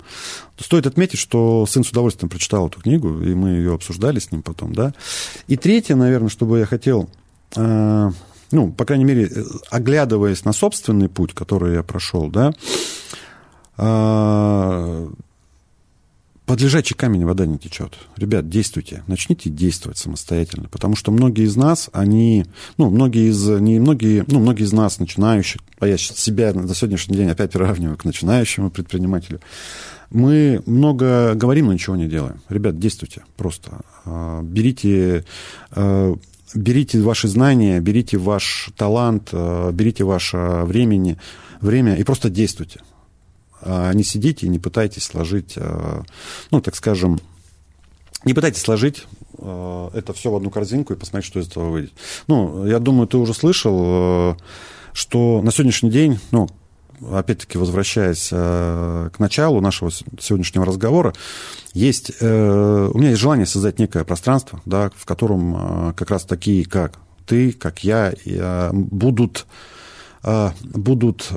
Стоит 0.60 0.86
отметить, 0.86 1.20
что 1.20 1.66
сын 1.66 1.84
с 1.84 1.90
удовольствием 1.90 2.30
прочитал 2.30 2.68
эту 2.68 2.82
книгу, 2.82 3.22
и 3.22 3.34
мы 3.34 3.50
ее 3.50 3.74
обсуждали 3.74 4.20
с 4.20 4.32
ним 4.32 4.42
потом, 4.42 4.74
да. 4.74 4.94
И 5.48 5.56
третье, 5.58 5.96
наверное, 5.96 6.30
чтобы 6.30 6.60
я 6.60 6.66
хотел 6.66 7.10
ну, 8.52 8.72
по 8.72 8.86
крайней 8.86 9.06
мере, 9.06 9.30
оглядываясь 9.70 10.46
на 10.46 10.54
собственный 10.54 11.10
путь, 11.10 11.34
который 11.34 11.76
я 11.76 11.84
прошел, 11.84 12.30
да, 12.30 12.54
а, 13.78 15.10
под 16.46 16.62
лежачий 16.62 16.94
камень 16.94 17.26
вода 17.26 17.48
не 17.48 17.58
течет. 17.58 17.98
Ребят, 18.18 18.48
действуйте, 18.50 19.04
начните 19.08 19.50
действовать 19.50 19.98
самостоятельно, 19.98 20.70
потому 20.70 20.96
что 20.96 21.12
многие 21.12 21.46
из 21.46 21.56
нас, 21.56 21.90
они, 21.92 22.46
ну, 22.78 22.92
многие 22.92 23.30
из, 23.30 23.48
не 23.48 23.80
многие, 23.80 24.24
ну, 24.28 24.40
многие 24.40 24.64
из 24.64 24.72
нас, 24.72 25.00
начинающих, 25.00 25.62
а 25.80 25.88
я 25.88 25.98
себя 25.98 26.54
на 26.54 26.74
сегодняшний 26.76 27.18
день 27.18 27.30
опять 27.30 27.52
приравниваю 27.52 27.98
к 27.98 28.06
начинающему 28.06 28.70
предпринимателю, 28.70 29.42
мы 30.12 30.62
много 30.68 31.34
говорим, 31.34 31.66
но 31.66 31.74
ничего 31.74 31.96
не 31.96 32.08
делаем. 32.08 32.40
Ребят, 32.48 32.78
действуйте 32.78 33.24
просто. 33.38 33.82
А, 34.06 34.44
берите 34.44 35.26
а, 35.72 36.16
берите 36.54 37.02
ваши 37.02 37.28
знания, 37.28 37.80
берите 37.80 38.18
ваш 38.18 38.70
талант, 38.78 39.30
э, 39.32 39.72
берите 39.72 40.04
ваше 40.04 40.38
времени, 40.64 41.18
время 41.62 41.96
и 41.96 42.04
просто 42.04 42.30
действуйте. 42.30 42.82
А 43.62 43.94
не 43.94 44.04
сидите 44.04 44.48
не 44.48 44.60
пытайтесь 44.60 45.04
сложить, 45.04 45.54
э, 45.56 46.02
ну, 46.52 46.62
так 46.62 46.76
скажем, 46.76 47.20
не 48.24 48.34
пытайтесь 48.34 48.62
сложить 48.62 49.06
э, 49.38 49.90
это 49.94 50.14
все 50.14 50.30
в 50.30 50.36
одну 50.36 50.50
корзинку 50.50 50.94
и 50.94 50.98
посмотреть, 50.98 51.28
что 51.28 51.40
из 51.40 51.48
этого 51.48 51.70
выйдет. 51.70 51.94
Ну, 52.28 52.66
я 52.66 52.80
думаю, 52.80 53.08
ты 53.08 53.18
уже 53.18 53.34
слышал, 53.34 54.38
что 54.94 55.42
на 55.42 55.52
сегодняшний 55.52 55.90
день, 55.90 56.20
ну, 56.32 56.48
опять-таки, 57.12 57.58
возвращаясь 57.58 58.30
к 58.30 59.20
началу 59.20 59.62
нашего 59.62 59.92
сегодняшнего 59.92 60.66
разговора, 60.66 61.14
есть, 61.76 62.14
э, 62.22 62.90
у 62.94 62.98
меня 62.98 63.10
есть 63.10 63.22
желание 63.22 63.46
создать 63.46 63.80
некое 63.80 64.06
пространство, 64.06 64.62
да, 64.66 64.90
в 64.96 65.06
котором 65.06 65.90
э, 65.90 65.94
как 65.94 66.10
раз 66.10 66.24
такие, 66.24 66.64
как 66.66 66.94
ты, 67.26 67.52
как 67.52 67.84
я, 67.84 68.14
э, 68.26 68.70
будут, 68.72 69.46
будут 70.64 71.30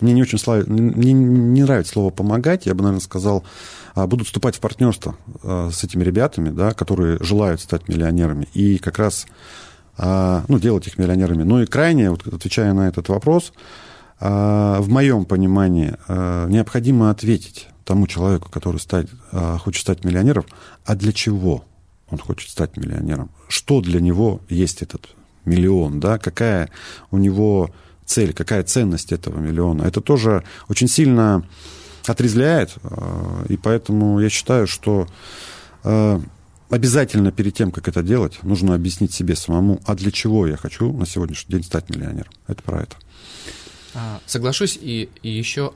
мне 0.00 0.12
не 0.12 0.22
очень 0.22 0.38
слав... 0.38 0.66
мне 0.66 1.12
не 1.12 1.62
нравится 1.64 1.94
слово 1.94 2.10
помогать, 2.10 2.64
я 2.66 2.74
бы, 2.74 2.82
наверное, 2.82 3.02
сказал, 3.02 3.44
будут 3.94 4.26
вступать 4.26 4.56
в 4.56 4.60
партнерство 4.60 5.16
с 5.42 5.84
этими 5.84 6.02
ребятами, 6.02 6.48
да, 6.48 6.72
которые 6.72 7.18
желают 7.20 7.60
стать 7.60 7.88
миллионерами, 7.88 8.48
и 8.54 8.78
как 8.78 8.98
раз 8.98 9.26
ну, 9.98 10.58
делать 10.58 10.86
их 10.86 10.96
миллионерами. 10.96 11.42
Ну 11.42 11.60
и 11.60 11.66
крайне, 11.66 12.10
вот, 12.10 12.26
отвечая 12.26 12.72
на 12.72 12.88
этот 12.88 13.10
вопрос, 13.10 13.52
в 14.18 14.86
моем 14.88 15.24
понимании 15.26 15.94
необходимо 16.48 17.10
ответить 17.10 17.68
тому 17.86 18.08
человеку, 18.08 18.50
который 18.50 18.78
стать, 18.78 19.06
а, 19.30 19.58
хочет 19.58 19.82
стать 19.82 20.04
миллионером, 20.04 20.44
а 20.84 20.96
для 20.96 21.12
чего 21.12 21.64
он 22.10 22.18
хочет 22.18 22.50
стать 22.50 22.76
миллионером? 22.76 23.30
Что 23.48 23.80
для 23.80 24.00
него 24.00 24.40
есть 24.48 24.82
этот 24.82 25.08
миллион, 25.44 26.00
да? 26.00 26.18
Какая 26.18 26.68
у 27.12 27.16
него 27.16 27.70
цель, 28.04 28.34
какая 28.34 28.64
ценность 28.64 29.12
этого 29.12 29.38
миллиона? 29.38 29.84
Это 29.84 30.00
тоже 30.00 30.42
очень 30.68 30.88
сильно 30.88 31.46
отрезвляет, 32.06 32.74
а, 32.82 33.44
и 33.48 33.56
поэтому 33.56 34.18
я 34.18 34.30
считаю, 34.30 34.66
что 34.66 35.06
а, 35.84 36.20
обязательно 36.68 37.30
перед 37.30 37.54
тем, 37.54 37.70
как 37.70 37.86
это 37.86 38.02
делать, 38.02 38.42
нужно 38.42 38.74
объяснить 38.74 39.14
себе 39.14 39.36
самому, 39.36 39.80
а 39.86 39.94
для 39.94 40.10
чего 40.10 40.48
я 40.48 40.56
хочу 40.56 40.92
на 40.92 41.06
сегодняшний 41.06 41.52
день 41.52 41.62
стать 41.62 41.88
миллионером. 41.88 42.32
Это 42.48 42.64
про 42.64 42.82
это. 42.82 42.96
Соглашусь, 44.26 44.78
и, 44.80 45.08
и 45.22 45.30
еще 45.30 45.72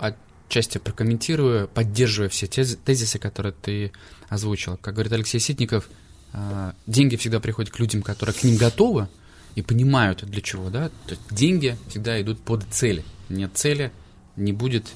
части 0.51 0.79
прокомментирую, 0.79 1.69
поддерживая 1.69 2.29
все 2.29 2.47
тезисы, 2.47 3.19
которые 3.19 3.53
ты 3.53 3.93
озвучил. 4.29 4.77
Как 4.77 4.95
говорит 4.95 5.13
Алексей 5.13 5.39
Ситников, 5.39 5.89
а, 6.33 6.75
деньги 6.87 7.17
всегда 7.17 7.41
приходят 7.41 7.73
к 7.73 7.79
людям, 7.79 8.03
которые 8.03 8.35
к 8.35 8.43
ним 8.43 8.57
готовы 8.57 9.09
и 9.55 9.63
понимают, 9.63 10.25
для 10.25 10.43
чего. 10.43 10.69
Да? 10.69 10.89
То 11.07 11.11
есть 11.11 11.23
деньги 11.31 11.77
всегда 11.89 12.21
идут 12.21 12.41
под 12.41 12.65
цели. 12.71 13.05
Нет 13.29 13.53
цели, 13.55 13.93
не 14.37 14.53
будет 14.53 14.87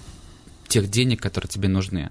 тех 0.68 0.90
денег, 0.90 1.22
которые 1.22 1.48
тебе 1.48 1.68
нужны. 1.68 2.10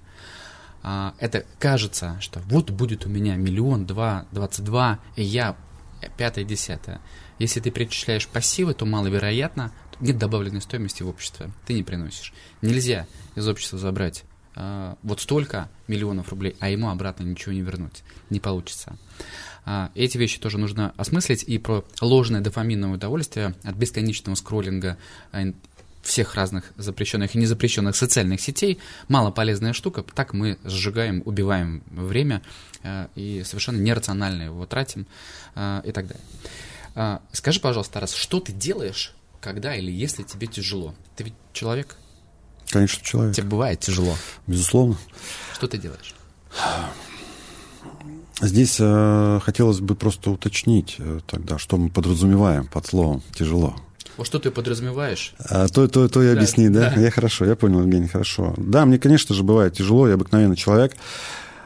А, 0.82 1.14
это 1.18 1.44
кажется, 1.58 2.16
что 2.20 2.40
вот 2.40 2.70
будет 2.70 3.06
у 3.06 3.08
меня 3.08 3.36
миллион, 3.36 3.86
два, 3.86 4.26
двадцать 4.32 4.64
два, 4.64 5.00
и 5.16 5.22
я 5.22 5.56
пятое, 6.16 6.44
десятое. 6.44 7.00
Если 7.38 7.60
ты 7.60 7.70
перечисляешь 7.70 8.28
пассивы, 8.28 8.74
то 8.74 8.84
маловероятно, 8.84 9.72
нет 10.00 10.18
добавленной 10.18 10.60
стоимости 10.60 11.02
в 11.02 11.08
общество, 11.08 11.50
ты 11.66 11.74
не 11.74 11.82
приносишь. 11.82 12.32
Нельзя 12.62 13.06
из 13.34 13.46
общества 13.48 13.78
забрать 13.78 14.24
э, 14.56 14.94
вот 15.02 15.20
столько 15.20 15.68
миллионов 15.88 16.28
рублей, 16.30 16.56
а 16.60 16.68
ему 16.68 16.90
обратно 16.90 17.24
ничего 17.24 17.52
не 17.52 17.62
вернуть. 17.62 18.02
Не 18.30 18.40
получится. 18.40 18.96
Э, 19.66 19.88
эти 19.94 20.18
вещи 20.18 20.38
тоже 20.40 20.58
нужно 20.58 20.92
осмыслить. 20.96 21.44
И 21.44 21.58
про 21.58 21.84
ложное 22.00 22.40
дофаминовое 22.40 22.96
удовольствие 22.96 23.54
от 23.62 23.74
бесконечного 23.76 24.34
скроллинга 24.34 24.98
э, 25.32 25.52
всех 26.02 26.34
разных 26.34 26.72
запрещенных 26.76 27.34
и 27.34 27.38
незапрещенных 27.38 27.96
социальных 27.96 28.40
сетей. 28.40 28.78
Мало 29.08 29.30
полезная 29.30 29.72
штука. 29.72 30.02
Так 30.14 30.34
мы 30.34 30.58
сжигаем, 30.62 31.22
убиваем 31.24 31.82
время 31.86 32.42
и 33.14 33.42
совершенно 33.42 33.78
нерационально 33.78 34.42
его 34.42 34.66
тратим 34.66 35.06
и 35.56 35.92
так 35.94 36.06
далее. 36.06 37.20
Скажи, 37.32 37.58
пожалуйста, 37.58 37.94
Тарас, 37.94 38.12
что 38.12 38.38
ты 38.38 38.52
делаешь, 38.52 39.14
когда 39.44 39.76
или 39.76 39.92
если 39.92 40.22
тебе 40.22 40.46
тяжело? 40.46 40.94
Ты 41.16 41.24
ведь 41.24 41.34
человек? 41.52 41.96
Конечно, 42.70 43.04
человек. 43.04 43.36
Тебе 43.36 43.46
бывает 43.46 43.78
тяжело? 43.78 44.16
Безусловно. 44.46 44.96
Что 45.52 45.68
ты 45.68 45.76
делаешь? 45.76 46.14
Здесь 48.40 48.78
э, 48.80 49.40
хотелось 49.44 49.80
бы 49.80 49.94
просто 49.96 50.30
уточнить 50.30 50.96
э, 50.98 51.20
тогда, 51.26 51.58
что 51.58 51.76
мы 51.76 51.90
подразумеваем 51.90 52.66
под 52.66 52.86
словом 52.86 53.22
«тяжело». 53.34 53.76
Вот 54.16 54.26
что 54.26 54.38
ты 54.38 54.50
подразумеваешь? 54.50 55.34
А, 55.38 55.68
то, 55.68 55.88
то, 55.88 56.08
то 56.08 56.22
и 56.22 56.26
да, 56.26 56.32
объясни, 56.32 56.68
да? 56.68 56.90
да? 56.90 57.00
Я 57.00 57.10
хорошо, 57.10 57.44
я 57.44 57.54
понял, 57.54 57.80
Евгений, 57.80 58.08
хорошо. 58.08 58.54
Да, 58.56 58.86
мне, 58.86 58.98
конечно 58.98 59.34
же, 59.34 59.42
бывает 59.42 59.74
тяжело, 59.74 60.08
я 60.08 60.14
обыкновенный 60.14 60.56
человек. 60.56 60.96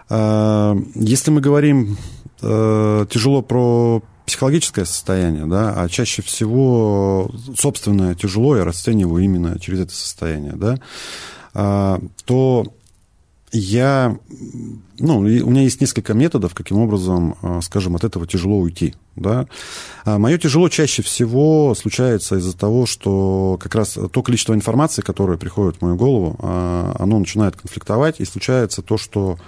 А, 0.08 0.76
если 0.94 1.30
мы 1.30 1.40
говорим 1.40 1.96
а, 2.42 3.06
тяжело 3.06 3.42
про 3.42 4.02
психологическое 4.28 4.84
состояние, 4.84 5.46
да, 5.46 5.72
а 5.74 5.88
чаще 5.88 6.20
всего 6.20 7.30
собственное 7.56 8.14
тяжело 8.14 8.56
я 8.56 8.64
расцениваю 8.64 9.24
именно 9.24 9.58
через 9.58 9.80
это 9.80 9.94
состояние, 9.94 10.52
да, 10.52 10.78
а, 11.54 11.98
то 12.26 12.66
я, 13.50 14.18
ну, 14.98 15.16
у 15.16 15.22
меня 15.22 15.62
есть 15.62 15.80
несколько 15.80 16.12
методов, 16.12 16.52
каким 16.52 16.76
образом, 16.76 17.36
а, 17.40 17.62
скажем, 17.62 17.96
от 17.96 18.04
этого 18.04 18.26
тяжело 18.26 18.58
уйти, 18.58 18.94
да. 19.16 19.46
А 20.04 20.18
мое 20.18 20.36
тяжело 20.36 20.68
чаще 20.68 21.02
всего 21.02 21.74
случается 21.74 22.36
из-за 22.36 22.54
того, 22.54 22.84
что 22.84 23.58
как 23.58 23.74
раз 23.74 23.96
то 24.12 24.22
количество 24.22 24.52
информации, 24.52 25.00
которое 25.00 25.38
приходит 25.38 25.78
в 25.78 25.82
мою 25.82 25.96
голову, 25.96 26.36
оно 26.38 27.18
начинает 27.18 27.56
конфликтовать, 27.56 28.20
и 28.20 28.26
случается 28.26 28.82
то, 28.82 28.98
что 28.98 29.38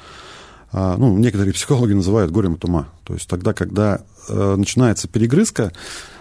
ну, 0.73 1.19
некоторые 1.19 1.53
психологи 1.53 1.93
называют 1.93 2.31
горем 2.31 2.55
от 2.55 2.65
ума. 2.65 2.89
То 3.05 3.15
есть 3.15 3.29
тогда, 3.29 3.53
когда 3.53 4.03
э, 4.29 4.55
начинается 4.57 5.09
перегрызка, 5.09 5.73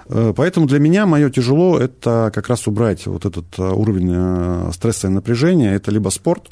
э, 0.08 0.34
Поэтому 0.36 0.66
для 0.66 0.80
меня 0.80 1.06
мое 1.06 1.30
тяжело– 1.30 1.78
это 1.80 2.32
как 2.34 2.50
раз 2.50 2.66
убрать 2.68 3.06
вот 3.06 3.26
этот 3.26 3.46
э, 3.60 3.62
уровень 3.62 4.74
стресса 4.74 5.06
и 5.06 5.12
напряжения. 5.12 5.76
Это 5.76 5.92
либо 5.92 6.10
спорт, 6.10 6.50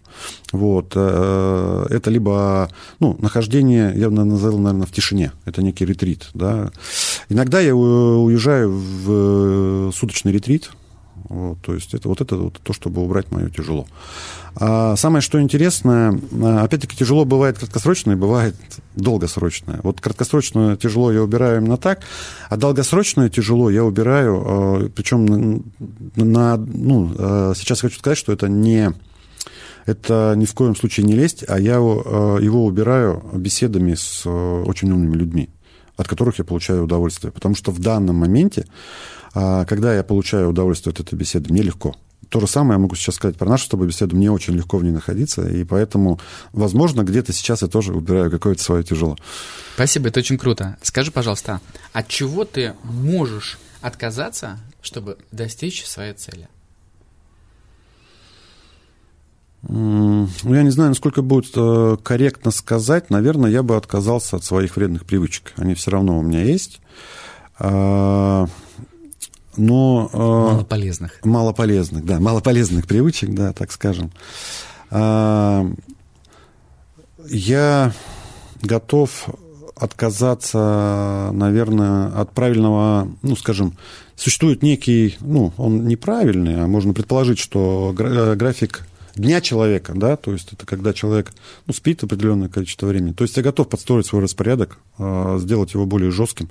вот, 0.52 0.92
это 0.96 2.04
либо 2.06 2.70
ну, 3.00 3.18
нахождение, 3.20 3.94
я 3.96 4.12
назову, 4.12 4.60
наверное, 4.60 4.86
в 4.86 4.92
тишине. 4.92 5.32
Это 5.46 5.64
некий 5.64 5.86
ретрит. 5.86 6.30
Да. 6.36 6.72
Иногда 7.30 7.60
я 7.60 7.76
уезжаю 7.76 8.72
в 8.72 9.92
суточный 9.92 10.32
ретрит, 10.32 10.70
вот, 11.30 11.60
то 11.62 11.74
есть 11.74 11.94
это 11.94 12.08
вот 12.08 12.22
это 12.22 12.36
вот 12.38 12.60
то, 12.64 12.74
чтобы 12.74 13.02
убрать 13.02 13.32
мое 13.32 13.50
тяжело. 13.50 13.86
А 14.56 14.96
самое, 14.96 15.22
что 15.22 15.42
интересное, 15.42 16.20
а, 16.42 16.64
опять-таки 16.64 16.96
тяжело 16.96 17.26
бывает 17.26 17.60
краткосрочное, 17.60 18.16
бывает 18.16 18.56
долгосрочное. 18.96 19.80
Вот 19.84 20.00
краткосрочное 20.00 20.78
тяжело 20.78 21.12
я 21.12 21.22
убираю 21.22 21.62
именно 21.62 21.78
так, 21.78 22.02
а 22.50 22.58
долгосрочное 22.58 23.30
тяжело 23.30 23.70
я 23.70 23.84
убираю, 23.84 24.44
а, 24.46 24.90
причем 24.90 25.64
на, 26.16 26.58
ну, 26.58 27.54
сейчас 27.56 27.82
хочу 27.82 28.00
сказать, 28.00 28.18
что 28.18 28.32
это 28.32 28.48
не 28.48 28.94
это 29.86 30.34
ни 30.36 30.46
в 30.46 30.54
коем 30.54 30.76
случае 30.76 31.06
не 31.06 31.14
лезть, 31.14 31.46
а 31.48 31.58
я 31.60 31.76
его 31.76 32.66
убираю 32.66 33.24
беседами 33.34 33.94
с 33.94 34.28
очень 34.28 34.92
умными 34.92 35.16
людьми, 35.16 35.50
от 35.96 36.10
которых 36.10 36.40
я 36.40 36.46
получаю 36.46 36.84
удовольствие. 36.84 37.32
Потому 37.32 37.56
что 37.56 37.72
в 37.72 37.80
данном 37.80 38.18
моменте 38.18 38.66
а 39.34 39.66
когда 39.66 39.94
я 39.94 40.04
получаю 40.04 40.50
удовольствие 40.50 40.92
от 40.92 41.00
этой 41.00 41.16
беседы, 41.16 41.52
мне 41.52 41.62
легко. 41.62 41.96
то 42.30 42.40
же 42.40 42.48
самое 42.48 42.74
я 42.74 42.80
могу 42.80 42.96
сейчас 42.96 43.16
сказать 43.16 43.38
про 43.38 43.50
нашу 43.50 43.66
с 43.66 43.70
тобой 43.70 43.88
беседу. 43.88 44.16
Мне 44.16 44.32
очень 44.32 44.54
легко 44.54 44.78
в 44.78 44.84
ней 44.84 44.92
находиться, 44.92 45.48
и 45.48 45.64
поэтому, 45.64 46.20
возможно, 46.54 47.04
где-то 47.04 47.34
сейчас 47.34 47.62
я 47.62 47.68
тоже 47.68 47.94
убираю 47.94 48.30
какое-то 48.32 48.62
свое 48.62 48.84
тяжело. 48.84 49.18
Спасибо, 49.76 50.10
это 50.10 50.20
очень 50.20 50.38
круто. 50.38 50.78
Скажи, 50.82 51.12
пожалуйста, 51.12 51.62
от 51.94 52.08
чего 52.08 52.46
ты 52.46 52.74
можешь 52.84 53.60
отказаться, 53.82 54.60
чтобы 54.82 55.18
достичь 55.32 55.86
своей 55.86 56.14
цели? 56.14 56.50
Ну, 59.70 60.28
я 60.44 60.64
не 60.64 60.70
знаю, 60.70 60.90
насколько 60.90 61.22
будет 61.22 61.52
э, 61.56 61.98
корректно 62.02 62.52
сказать. 62.52 63.10
Наверное, 63.10 63.50
я 63.50 63.64
бы 63.64 63.76
отказался 63.76 64.38
от 64.38 64.44
своих 64.44 64.78
вредных 64.78 65.06
привычек. 65.06 65.54
Они 65.58 65.74
все 65.74 65.92
равно 65.92 66.18
у 66.18 66.22
меня 66.22 66.44
есть. 66.44 66.80
Но... 69.58 70.10
Э, 70.14 70.18
малополезных. 70.18 71.20
Малополезных, 71.24 72.06
да. 72.06 72.20
Малополезных 72.20 72.88
привычек, 72.88 73.34
да, 73.34 73.54
так 73.54 73.72
скажем. 73.72 74.12
А, 74.90 75.70
я 77.30 77.94
готов 78.62 79.30
отказаться, 79.76 81.30
наверное, 81.34 82.08
от 82.08 82.32
правильного, 82.32 83.10
ну, 83.22 83.36
скажем, 83.36 83.78
существует 84.16 84.64
некий, 84.64 85.18
ну, 85.20 85.54
он 85.58 85.88
неправильный, 85.88 86.64
а 86.64 86.68
можно 86.68 86.94
предположить, 86.94 87.40
что 87.40 87.94
э, 87.98 88.36
график 88.36 88.88
дня 89.18 89.42
человека, 89.42 89.94
да, 89.96 90.16
то 90.16 90.32
есть 90.32 90.54
это 90.54 90.66
когда 90.66 90.94
человек 90.94 91.32
ну, 91.66 91.74
спит 91.74 92.04
определенное 92.04 92.50
количество 92.50 92.88
времени. 92.88 93.14
То 93.14 93.24
есть 93.24 93.38
я 93.38 93.44
готов 93.44 93.70
подстроить 93.70 94.06
свой 94.06 94.22
распорядок, 94.22 94.80
а, 94.98 95.38
сделать 95.40 95.74
его 95.74 95.86
более 95.86 96.12
жестким, 96.12 96.50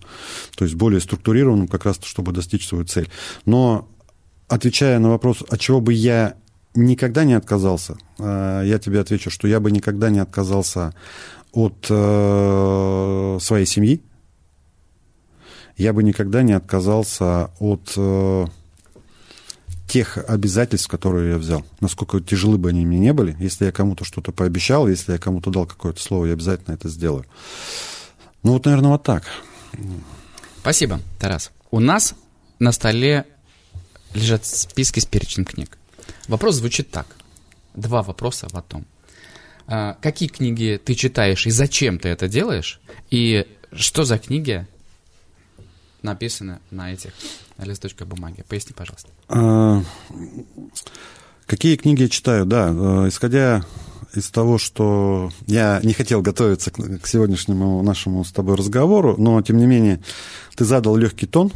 то 0.57 0.65
есть 0.65 0.77
более 0.77 1.01
структурированным, 1.01 1.69
как 1.69 1.85
раз 1.85 1.99
чтобы 2.03 2.33
достичь 2.33 2.67
свою 2.67 2.85
цель. 2.85 3.09
Но 3.45 3.89
отвечая 4.49 4.99
на 4.99 5.11
вопрос, 5.11 5.43
от 5.49 5.61
чего 5.61 5.81
бы 5.81 5.93
я 5.93 6.35
никогда 6.75 7.25
не 7.25 7.35
отказался, 7.35 7.97
а, 8.19 8.63
я 8.63 8.79
тебе 8.79 9.01
отвечу, 9.01 9.31
что 9.31 9.49
я 9.49 9.61
бы 9.61 9.71
никогда 9.71 10.11
не 10.11 10.19
отказался 10.19 10.95
от 11.53 11.87
э, 11.89 13.39
своей 13.41 13.65
семьи, 13.65 14.03
я 15.77 15.93
бы 15.95 16.03
никогда 16.03 16.43
не 16.43 16.53
отказался 16.53 17.51
от 17.59 17.95
э, 17.97 18.47
тех 19.87 20.19
обязательств, 20.19 20.89
которые 20.89 21.33
я 21.33 21.39
взял, 21.39 21.65
насколько 21.81 22.21
тяжелы 22.21 22.59
бы 22.59 22.71
они 22.71 22.85
мне 22.85 22.99
не 22.99 23.13
были, 23.13 23.37
если 23.39 23.67
я 23.67 23.73
кому-то 23.73 24.05
что-то 24.05 24.33
пообещал, 24.33 24.89
если 24.89 25.13
я 25.13 25.19
кому-то 25.19 25.51
дал 25.51 25.67
какое-то 25.67 26.01
слово, 26.01 26.27
я 26.27 26.33
обязательно 26.33 26.75
это 26.75 26.89
сделаю. 26.89 27.25
Ну 28.43 28.53
вот, 28.53 28.65
наверное, 28.65 28.91
вот 28.91 29.03
так. 29.03 29.25
Спасибо, 30.61 31.01
Тарас. 31.19 31.53
У 31.71 31.81
нас 31.81 32.15
на 32.59 32.73
столе 32.73 33.27
лежат 34.15 34.45
списки 34.45 35.01
с 35.01 35.07
перечнем 35.07 35.45
книг. 35.45 35.79
Вопрос 36.29 36.57
звучит 36.57 36.91
так. 36.91 37.07
Два 37.75 38.03
вопроса 38.03 38.49
в 38.51 38.57
одном. 38.57 38.87
А, 39.67 39.97
какие 40.01 40.29
книги 40.29 40.81
ты 40.83 40.95
читаешь 40.95 41.47
и 41.47 41.51
зачем 41.51 41.99
ты 41.99 42.09
это 42.09 42.29
делаешь? 42.29 42.81
И 43.11 43.47
что 43.73 44.05
за 44.05 44.19
книги 44.19 44.67
написаны 46.03 46.61
на 46.71 46.93
этих 46.93 47.13
листочках 47.59 48.09
бумаги? 48.09 48.45
Поясни, 48.49 48.73
пожалуйста. 48.75 49.09
А, 49.29 49.83
какие 51.47 51.77
книги 51.77 52.03
я 52.03 52.09
читаю? 52.09 52.47
Да, 52.47 52.69
э, 52.71 53.09
исходя 53.09 53.65
из 54.17 54.31
того, 54.31 54.59
что 54.59 55.31
я 55.47 55.81
не 55.83 55.93
хотел 55.93 56.23
готовиться 56.23 56.71
к 56.71 57.07
сегодняшнему 57.07 57.83
нашему 57.83 58.25
с 58.25 58.33
тобой 58.33 58.57
разговору, 58.57 59.15
но, 59.19 59.41
тем 59.43 59.59
не 59.59 59.67
менее, 59.67 60.01
ты 60.57 60.65
задал 60.65 60.97
легкий 60.97 61.27
тон, 61.27 61.53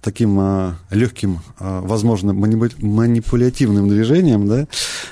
таким 0.00 0.38
а, 0.40 0.78
легким, 0.90 1.40
а, 1.58 1.82
возможно, 1.82 2.32
манипулятивным 2.32 3.88
движением, 3.88 4.48
да, 4.48 4.66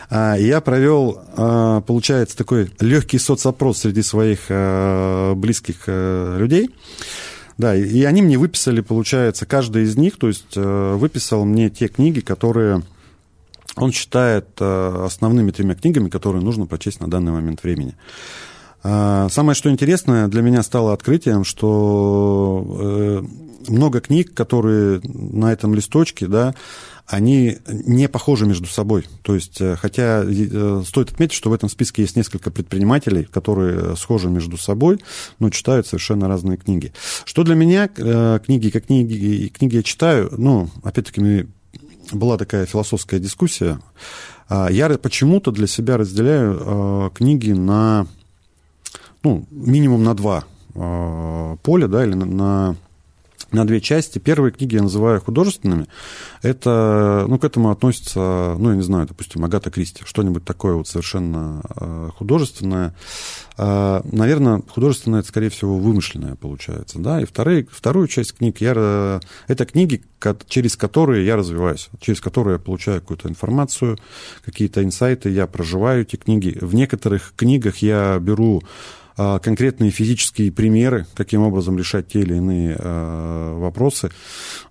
а, 0.09 0.37
я 0.37 0.61
провел, 0.61 1.21
а, 1.37 1.81
получается, 1.83 2.37
такой 2.37 2.71
легкий 2.81 3.19
соцопрос 3.19 3.79
среди 3.79 4.03
своих 4.03 4.41
а, 4.49 5.35
близких 5.35 5.85
а, 5.87 6.39
людей, 6.39 6.71
да, 7.59 7.75
и 7.75 8.03
они 8.05 8.23
мне 8.23 8.39
выписали, 8.39 8.81
получается, 8.81 9.47
каждый 9.47 9.85
из 9.85 9.97
них, 9.97 10.19
то 10.19 10.29
есть 10.29 10.57
э, 10.57 10.95
выписал 10.95 11.45
мне 11.45 11.71
те 11.71 11.89
книги, 11.89 12.21
которые 12.21 12.83
он 13.77 13.93
считает 13.93 14.47
э, 14.61 15.05
основными 15.05 15.51
тремя 15.51 15.75
книгами, 15.75 16.09
которые 16.09 16.43
нужно 16.43 16.67
прочесть 16.67 17.01
на 17.01 17.09
данный 17.09 17.33
момент 17.33 17.63
времени. 17.63 17.95
А, 18.83 19.29
самое, 19.31 19.55
что 19.55 19.71
интересное, 19.71 20.29
для 20.29 20.43
меня 20.43 20.63
стало 20.63 20.93
открытием, 20.93 21.45
что 21.45 22.65
э, 22.79 23.23
много 23.69 24.01
книг, 24.01 24.35
которые 24.35 25.01
на 25.03 25.53
этом 25.53 25.75
листочке, 25.75 26.27
да, 26.27 26.55
они 27.07 27.59
не 27.67 28.09
похожи 28.09 28.47
между 28.47 28.67
собой. 28.67 29.07
То 29.23 29.35
есть, 29.35 29.61
э, 29.61 29.77
хотя 29.77 30.23
э, 30.25 30.83
стоит 30.87 31.11
отметить, 31.11 31.35
что 31.35 31.51
в 31.51 31.53
этом 31.53 31.69
списке 31.69 32.03
есть 32.03 32.17
несколько 32.17 32.51
предпринимателей, 32.51 33.25
которые 33.25 33.97
схожи 33.97 34.29
между 34.29 34.57
собой, 34.57 35.01
но 35.39 35.51
читают 35.51 35.87
совершенно 35.87 36.29
разные 36.29 36.57
книги. 36.57 36.93
Что 37.25 37.45
для 37.45 37.55
меня 37.55 37.89
книги, 37.89 38.71
как 38.71 38.87
книги, 38.87 39.49
книги 39.49 39.77
я 39.77 39.83
читаю, 39.83 40.33
ну, 40.37 40.69
опять-таки, 40.83 41.47
была 42.13 42.39
такая 42.39 42.67
философская 42.67 43.21
дискуссия. 43.21 43.81
А, 44.49 44.69
я 44.71 44.89
почему-то 44.91 45.51
для 45.51 45.67
себя 45.67 45.97
разделяю 45.97 47.11
книги 47.15 47.53
на, 47.53 48.07
ну, 49.27 49.47
минимум 49.51 50.05
на 50.05 50.15
два 50.15 50.45
поля, 51.63 51.89
да, 51.89 52.05
или 52.05 52.15
на 52.15 52.77
на 53.53 53.65
две 53.65 53.81
части. 53.81 54.19
Первые 54.19 54.53
книги 54.53 54.75
я 54.75 54.83
называю 54.83 55.21
художественными. 55.21 55.87
Это, 56.43 57.27
ну, 57.29 57.39
к 57.39 57.45
этому 57.45 57.71
относится, 57.71 58.57
ну, 58.59 58.71
я 58.71 58.77
не 58.77 58.83
знаю, 58.83 59.07
допустим, 59.07 59.45
Агата 59.45 59.71
Кристи, 59.71 60.03
что-нибудь 60.05 60.45
такое 60.45 60.75
вот 60.75 60.89
совершенно 60.89 61.63
э, 61.77 62.11
художественное. 62.17 62.95
Э, 63.57 64.01
наверное, 64.11 64.63
художественное, 64.69 65.21
это, 65.21 65.29
скорее 65.29 65.51
всего, 65.51 65.79
вымышленное 65.79 66.35
получается, 66.35 66.99
да. 66.99 67.21
И 67.21 67.25
вторые, 67.25 67.67
вторую 67.71 68.09
часть 68.09 68.37
книг 68.37 68.61
я... 68.61 69.21
Это 69.47 69.65
книги, 69.65 70.03
через 70.49 70.77
которые 70.77 71.25
я 71.25 71.37
развиваюсь, 71.37 71.89
через 72.01 72.21
которые 72.21 72.55
я 72.55 72.59
получаю 72.59 73.01
какую-то 73.01 73.29
информацию, 73.29 73.97
какие-то 74.45 74.83
инсайты, 74.83 75.31
я 75.31 75.47
проживаю 75.47 76.03
эти 76.03 76.17
книги. 76.17 76.57
В 76.61 76.75
некоторых 76.75 77.33
книгах 77.37 77.79
я 77.79 78.19
беру 78.19 78.63
а, 78.63 78.67
конкретные 79.17 79.91
физические 79.91 80.53
примеры, 80.53 81.07
каким 81.15 81.43
образом 81.43 81.79
решать 81.79 82.09
те 82.09 82.21
или 82.21 82.35
иные 82.35 82.77
а, 82.79 83.59
вопросы. 83.59 84.11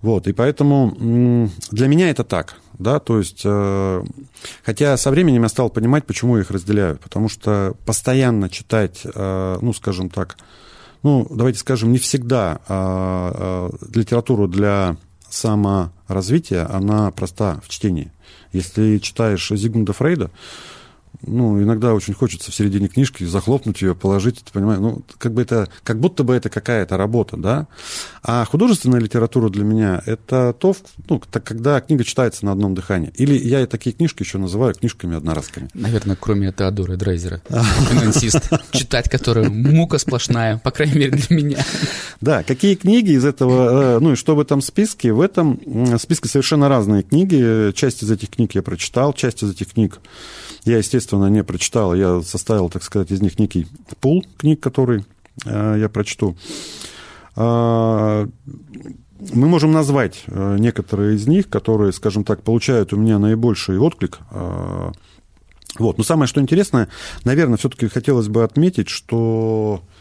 Вот, 0.02 0.28
и 0.28 0.32
поэтому 0.32 1.50
для 1.72 1.88
меня 1.88 2.10
это 2.10 2.22
так. 2.22 2.56
Да, 2.78 3.00
то 3.00 3.18
есть, 3.18 3.42
а, 3.44 4.04
хотя 4.64 4.96
со 4.96 5.10
временем 5.10 5.42
я 5.42 5.48
стал 5.48 5.68
понимать, 5.70 6.06
почему 6.06 6.36
я 6.36 6.42
их 6.42 6.50
разделяю. 6.50 6.98
Потому 6.98 7.28
что 7.28 7.74
постоянно 7.84 8.48
читать, 8.48 9.02
ну, 9.04 9.72
скажем 9.72 10.10
так, 10.10 10.36
ну, 11.02 11.26
давайте 11.30 11.58
скажем, 11.58 11.90
не 11.90 11.98
всегда 11.98 12.60
литературу 13.92 14.48
для 14.48 14.96
саморазвития, 15.28 16.72
она 16.72 17.10
проста 17.10 17.60
в 17.64 17.68
чтении. 17.68 18.12
Если 18.52 18.98
читаешь 18.98 19.50
Зигмунда 19.50 19.92
Фрейда, 19.92 20.30
ну, 21.22 21.62
иногда 21.62 21.94
очень 21.94 22.14
хочется 22.14 22.50
в 22.50 22.54
середине 22.54 22.88
книжки 22.88 23.24
захлопнуть 23.24 23.82
ее, 23.82 23.94
положить, 23.94 24.42
ты 24.44 24.52
понимаешь, 24.52 24.80
ну, 24.80 25.02
как 25.18 25.32
бы 25.32 25.42
это, 25.42 25.68
как 25.82 25.98
будто 26.00 26.24
бы 26.24 26.34
это 26.34 26.48
какая-то 26.48 26.96
работа, 26.96 27.36
да. 27.36 27.66
А 28.22 28.44
художественная 28.44 29.00
литература 29.00 29.48
для 29.48 29.64
меня 29.64 30.02
это 30.06 30.54
то, 30.58 30.74
ну, 31.08 31.22
так, 31.30 31.44
когда 31.44 31.80
книга 31.80 32.04
читается 32.04 32.44
на 32.44 32.52
одном 32.52 32.74
дыхании. 32.74 33.12
Или 33.16 33.36
я 33.36 33.66
такие 33.66 33.94
книжки 33.94 34.22
еще 34.22 34.38
называю 34.38 34.74
книжками-одноразками. 34.74 35.68
Наверное, 35.74 36.16
кроме 36.16 36.52
Теодора 36.52 36.96
Дрейзера, 36.96 37.40
финансист, 37.48 38.50
читать 38.72 39.08
которую 39.08 39.52
мука 39.52 39.98
сплошная, 39.98 40.58
по 40.58 40.70
крайней 40.70 40.98
мере, 40.98 41.12
для 41.12 41.36
меня. 41.36 41.58
Да, 42.20 42.42
какие 42.42 42.74
книги 42.74 43.12
из 43.12 43.24
этого, 43.24 43.96
э, 43.96 43.98
ну, 44.00 44.12
и 44.12 44.16
что 44.16 44.34
в 44.34 44.40
этом 44.40 44.60
списке? 44.60 45.12
В 45.12 45.20
этом 45.20 45.60
списке 45.98 46.28
совершенно 46.28 46.68
разные 46.68 47.02
книги. 47.02 47.72
Часть 47.72 48.02
из 48.02 48.10
этих 48.10 48.30
книг 48.30 48.54
я 48.54 48.62
прочитал, 48.62 49.12
часть 49.12 49.42
из 49.42 49.50
этих 49.50 49.72
книг 49.72 50.00
я, 50.66 50.78
естественно, 50.78 51.05
не 51.12 51.44
прочитал, 51.44 51.94
я 51.94 52.22
составил, 52.22 52.68
так 52.68 52.82
сказать, 52.82 53.10
из 53.10 53.22
них 53.22 53.38
некий 53.38 53.66
пул 54.00 54.24
книг, 54.36 54.60
который 54.60 55.04
э, 55.44 55.76
я 55.78 55.88
прочту. 55.88 56.36
Э, 57.36 58.26
мы 59.18 59.48
можем 59.48 59.72
назвать 59.72 60.24
э, 60.26 60.56
некоторые 60.58 61.16
из 61.16 61.26
них, 61.26 61.48
которые, 61.48 61.92
скажем 61.92 62.24
так, 62.24 62.42
получают 62.42 62.92
у 62.92 62.96
меня 62.96 63.18
наибольший 63.18 63.78
отклик. 63.78 64.18
Э, 64.30 64.92
вот. 65.78 65.98
Но 65.98 66.04
самое, 66.04 66.26
что 66.26 66.40
интересное, 66.40 66.88
наверное, 67.24 67.56
все-таки 67.58 67.88
хотелось 67.88 68.28
бы 68.28 68.42
отметить, 68.42 68.88
что 68.88 69.82
а, 69.82 69.95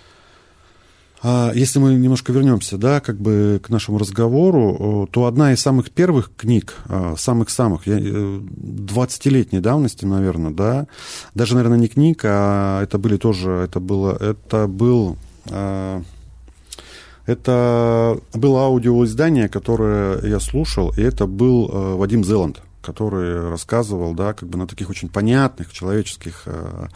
если 1.56 1.80
мы 1.80 1.96
немножко 1.96 2.32
вернемся, 2.32 2.78
да, 2.78 3.00
как 3.00 3.20
бы 3.20 3.60
к 3.64 3.70
нашему 3.70 3.98
разговору, 3.98 5.08
то 5.12 5.26
одна 5.26 5.54
из 5.54 5.62
самых 5.62 5.90
первых 5.90 6.32
книг, 6.36 6.76
а, 6.88 7.16
самых-самых, 7.18 7.88
20-летней 7.88 9.60
э, 9.60 9.62
давности, 9.62 10.06
наверное, 10.06 10.52
да, 10.52 10.88
даже, 11.34 11.56
наверное, 11.56 11.80
не 11.80 11.88
книг, 11.88 12.22
а 12.24 12.84
это 12.84 12.98
были 12.98 13.18
тоже, 13.18 13.52
это 13.52 13.80
было, 13.80 14.16
это 14.16 14.68
был, 14.68 15.18
а, 15.50 16.04
это 17.26 18.20
было 18.34 18.66
аудиоиздание, 18.66 19.50
которое 19.50 20.22
я 20.28 20.40
слушал, 20.40 20.94
и 20.96 21.02
это 21.02 21.26
был 21.26 21.98
Вадим 21.98 22.24
Зеланд 22.24 22.62
который 22.86 23.50
рассказывал, 23.50 24.14
да, 24.14 24.34
как 24.34 24.48
бы 24.48 24.58
на 24.58 24.68
таких 24.68 24.90
очень 24.90 25.10
понятных 25.10 25.74
человеческих 25.74 26.44
э, 26.46 26.52
э, 26.52 26.88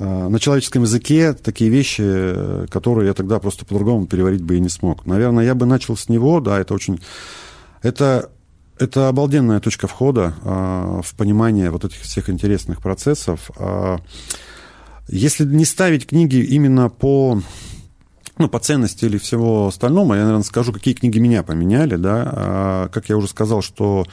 на 0.00 0.38
человеческом 0.38 0.82
языке 0.82 1.32
такие 1.32 1.70
вещи, 1.70 2.66
которые 2.68 3.08
я 3.08 3.14
тогда 3.14 3.38
просто 3.38 3.64
по-другому 3.64 4.06
переварить 4.06 4.42
бы 4.42 4.56
и 4.56 4.60
не 4.60 4.68
смог. 4.68 5.06
Наверное, 5.06 5.44
я 5.44 5.54
бы 5.54 5.66
начал 5.66 5.96
с 5.96 6.08
него, 6.08 6.40
да, 6.40 6.58
это 6.58 6.74
очень... 6.74 7.00
Это, 7.82 8.30
это 8.78 9.08
обалденная 9.08 9.60
точка 9.60 9.86
входа 9.86 10.34
э, 10.42 11.00
в 11.04 11.14
понимание 11.16 11.70
вот 11.70 11.84
этих 11.84 12.00
всех 12.00 12.28
интересных 12.28 12.82
процессов. 12.82 13.50
Э, 13.56 13.98
если 15.08 15.44
не 15.44 15.64
ставить 15.64 16.06
книги 16.06 16.36
именно 16.36 16.88
по 16.88 17.40
ну, 18.38 18.48
по 18.48 18.60
ценности 18.60 19.04
или 19.04 19.18
всего 19.18 19.66
остального, 19.66 20.14
я, 20.14 20.20
наверное, 20.22 20.44
скажу, 20.44 20.72
какие 20.72 20.94
книги 20.94 21.18
меня 21.18 21.42
поменяли, 21.42 21.96
да. 21.96 22.30
А, 22.32 22.88
как 22.88 23.08
я 23.08 23.16
уже 23.16 23.26
сказал, 23.26 23.62
что 23.62 24.06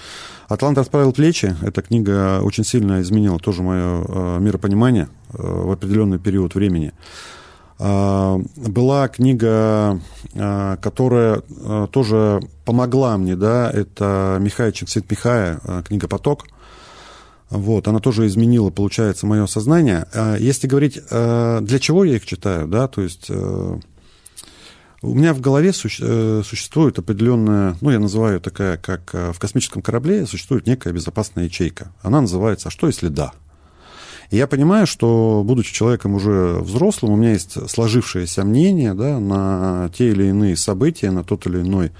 «Атлант 0.47 0.77
расправил 0.77 1.13
плечи», 1.13 1.55
эта 1.61 1.81
книга 1.83 2.41
очень 2.41 2.63
сильно 2.63 3.01
изменила 3.01 3.39
тоже 3.39 3.61
мое 3.61 4.03
а, 4.07 4.39
миропонимание 4.39 5.09
а, 5.24 5.24
в 5.37 5.71
определенный 5.71 6.19
период 6.19 6.55
времени. 6.55 6.93
А, 7.77 8.39
была 8.55 9.07
книга, 9.09 9.99
а, 10.33 10.77
которая 10.77 11.41
а, 11.61 11.87
тоже 11.87 12.39
помогла 12.63 13.17
мне, 13.17 13.35
да, 13.35 13.69
это 13.69 14.37
Михай 14.39 14.71
Чиксит-Михая, 14.71 15.83
книга 15.83 16.07
«Поток», 16.07 16.45
вот, 17.49 17.87
она 17.87 17.99
тоже 17.99 18.25
изменила, 18.25 18.71
получается, 18.71 19.27
мое 19.27 19.45
сознание. 19.45 20.07
Если 20.39 20.65
говорить, 20.65 20.99
для 21.09 21.79
чего 21.79 22.03
я 22.03 22.15
их 22.15 22.25
читаю, 22.25 22.67
да, 22.67 22.87
то 22.87 23.01
есть 23.01 23.29
у 23.29 23.79
меня 25.13 25.35
в 25.35 25.41
голове 25.41 25.69
э, 25.69 26.41
существует 26.43 26.97
определенная, 26.97 27.77
ну, 27.81 27.91
я 27.91 27.99
называю 27.99 28.41
такая, 28.41 28.77
как 28.77 29.13
в 29.13 29.37
космическом 29.37 29.83
корабле 29.83 30.25
существует 30.25 30.65
некая 30.65 30.91
безопасная 30.91 31.43
ячейка. 31.43 31.93
Она 32.01 32.19
называется 32.19 32.69
«А 32.69 32.71
что, 32.71 32.87
если 32.87 33.09
да?». 33.09 33.31
И 34.31 34.37
я 34.37 34.47
понимаю, 34.47 34.87
что, 34.87 35.43
будучи 35.45 35.73
человеком 35.73 36.15
уже 36.15 36.59
взрослым, 36.59 37.13
у 37.13 37.15
меня 37.15 37.31
есть 37.31 37.69
сложившееся 37.69 38.43
мнение 38.43 38.93
да, 38.93 39.19
на 39.19 39.89
те 39.95 40.09
или 40.09 40.25
иные 40.25 40.55
события, 40.55 41.11
на 41.11 41.23
тот 41.23 41.45
или 41.47 41.61
иной, 41.61 41.91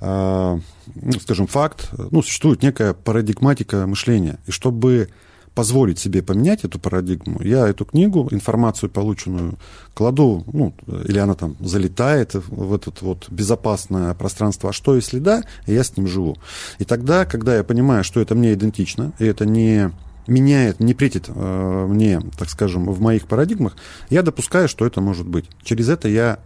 э, 0.00 0.58
ну, 0.94 1.12
скажем, 1.20 1.46
факт. 1.46 1.90
Ну, 2.10 2.22
существует 2.22 2.62
некая 2.62 2.94
парадигматика 2.94 3.86
мышления. 3.86 4.38
И 4.46 4.50
чтобы 4.50 5.08
позволить 5.54 5.98
себе 5.98 6.22
поменять 6.22 6.64
эту 6.64 6.78
парадигму, 6.78 7.42
я 7.42 7.68
эту 7.68 7.84
книгу, 7.84 8.28
информацию 8.30 8.90
полученную, 8.90 9.58
кладу, 9.94 10.44
ну, 10.52 10.72
или 11.06 11.18
она 11.18 11.34
там 11.34 11.56
залетает 11.60 12.34
в 12.34 12.74
это 12.74 12.90
вот 13.00 13.28
безопасное 13.28 14.14
пространство, 14.14 14.70
а 14.70 14.72
что 14.72 14.96
если 14.96 15.18
да, 15.18 15.42
я 15.66 15.84
с 15.84 15.96
ним 15.96 16.06
живу. 16.06 16.36
И 16.78 16.84
тогда, 16.84 17.24
когда 17.26 17.56
я 17.56 17.64
понимаю, 17.64 18.04
что 18.04 18.20
это 18.20 18.34
мне 18.34 18.54
идентично, 18.54 19.12
и 19.18 19.26
это 19.26 19.44
не 19.44 19.90
меняет, 20.26 20.80
не 20.80 20.94
претит 20.94 21.28
э, 21.28 21.86
мне, 21.88 22.20
так 22.38 22.50
скажем, 22.50 22.86
в 22.86 23.00
моих 23.00 23.26
парадигмах, 23.26 23.76
я 24.10 24.22
допускаю, 24.22 24.68
что 24.68 24.86
это 24.86 25.00
может 25.00 25.26
быть. 25.26 25.48
Через 25.62 25.88
это 25.88 26.08
я 26.08 26.38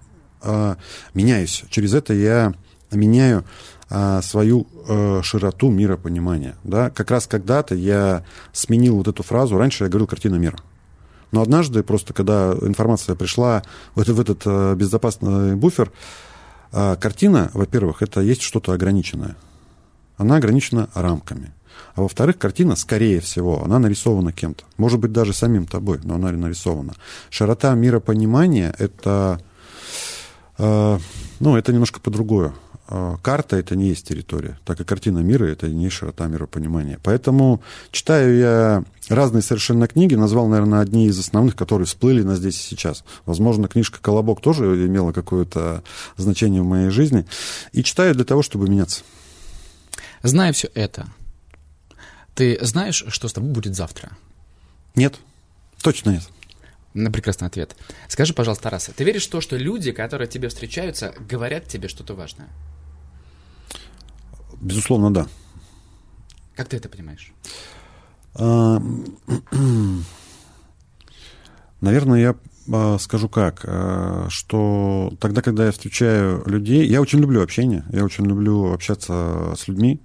э, 0.43 0.77
меняюсь, 1.15 1.65
через 1.71 1.95
это 1.95 2.15
я 2.15 2.55
меняю 2.91 3.45
а, 3.89 4.21
свою 4.21 4.67
э, 4.89 5.21
широту 5.23 5.71
миропонимания. 5.71 6.57
Да? 6.65 6.91
Как 6.91 7.11
раз 7.12 7.29
когда-то 7.29 7.77
я 7.77 8.25
сменил 8.53 8.97
вот 8.97 9.07
эту 9.07 9.23
фразу. 9.23 9.57
Раньше 9.57 9.85
я 9.85 9.91
говорил 9.91 10.09
«картина 10.09 10.37
мира». 10.37 10.59
Но 11.31 11.41
однажды, 11.41 11.85
просто 11.85 12.12
когда 12.12 12.53
информация 12.62 13.15
пришла 13.15 13.62
в, 13.95 14.01
это, 14.01 14.12
в 14.12 14.21
этот 14.21 14.43
э, 14.45 14.75
безопасный 14.75 15.55
буфер, 15.55 15.93
э, 16.73 16.97
картина, 17.01 17.51
во-первых, 17.55 18.03
это 18.03 18.21
есть 18.21 18.43
что-то 18.43 18.73
ограниченное. 18.73 19.37
Она 20.17 20.37
ограничена 20.37 20.89
рамками. 20.95 21.53
А 21.95 22.03
во-вторых, 22.03 22.39
картина, 22.39 22.77
скорее 22.77 23.21
всего, 23.21 23.62
она 23.65 23.79
нарисована 23.79 24.33
кем-то. 24.33 24.65
Может 24.77 25.01
быть, 25.01 25.12
даже 25.12 25.33
самим 25.33 25.67
тобой, 25.67 26.01
но 26.03 26.15
она 26.15 26.31
нарисована. 26.33 26.95
Широта 27.31 27.75
миропонимания— 27.75 28.75
это, 28.79 29.41
э, 30.59 30.99
ну, 31.41 31.57
это 31.57 31.73
немножко 31.73 32.01
по-другому. 32.01 32.55
А, 32.89 33.17
карта— 33.17 33.57
это 33.59 33.75
не 33.75 33.89
есть 33.89 34.07
территория, 34.07 34.59
так 34.65 34.81
и 34.81 34.85
картина 34.85 35.19
мира— 35.19 35.45
это 35.47 35.69
не 35.69 35.91
широта 35.91 36.27
миропонимания. 36.29 37.01
Поэтому 37.03 37.61
читаю 37.91 38.37
я 38.37 38.85
разные 39.09 39.43
совершенно 39.43 39.89
книги, 39.89 40.15
назвал, 40.15 40.47
наверное, 40.47 40.81
одни 40.81 41.07
из 41.07 41.19
основных, 41.19 41.57
которые 41.57 41.87
всплыли 41.87 42.23
на 42.23 42.37
здесь 42.37 42.57
и 42.57 42.62
сейчас. 42.62 43.03
Возможно, 43.25 43.67
книжка 43.67 43.99
«Колобок» 44.01 44.41
тоже 44.41 44.65
имела 44.87 45.11
какое-то 45.11 45.83
значение 46.17 46.62
в 46.62 46.67
моей 46.67 46.91
жизни. 46.91 47.27
И 47.73 47.83
читаю 47.83 48.15
для 48.15 48.25
того, 48.25 48.43
чтобы 48.43 48.69
меняться. 48.69 49.03
Зная 50.23 50.53
все 50.53 50.71
это, 50.75 51.07
ты 52.37 52.59
знаешь, 52.61 53.03
что 53.09 53.29
с 53.29 53.33
тобой 53.33 53.51
будет 53.51 53.75
завтра? 53.75 54.11
Нет, 54.94 55.18
точно 55.83 56.11
нет. 56.11 56.29
На 56.92 57.11
прекрасный 57.11 57.49
ответ. 57.49 57.75
Скажи, 58.09 58.35
пожалуйста, 58.35 58.64
Тарас, 58.64 58.90
ты 58.94 59.05
веришь 59.05 59.27
в 59.27 59.31
то, 59.31 59.40
что 59.40 59.57
люди, 59.57 59.90
которые 59.90 60.29
тебе 60.29 60.49
встречаются, 60.49 61.14
говорят 61.18 61.66
тебе 61.66 61.88
что-то 61.88 62.14
важное? 62.14 62.49
Безусловно, 64.61 65.12
да. 65.12 65.27
Как 66.55 66.68
ты 66.68 66.77
это 66.77 66.90
понимаешь? 66.90 67.33
А, 68.35 68.81
наверное, 71.81 72.20
я 72.20 72.35
а, 72.70 72.99
скажу 72.99 73.31
как, 73.31 73.64
а, 73.64 74.27
что 74.29 75.14
тогда, 75.20 75.40
когда 75.40 75.66
я 75.66 75.72
встречаю 75.72 76.42
людей, 76.46 76.87
я 76.87 77.01
очень 77.01 77.20
люблю 77.20 77.42
общение, 77.42 77.85
я 77.90 78.05
очень 78.05 78.27
люблю 78.27 78.72
общаться 78.72 79.55
с 79.57 79.68
людьми, 79.68 80.03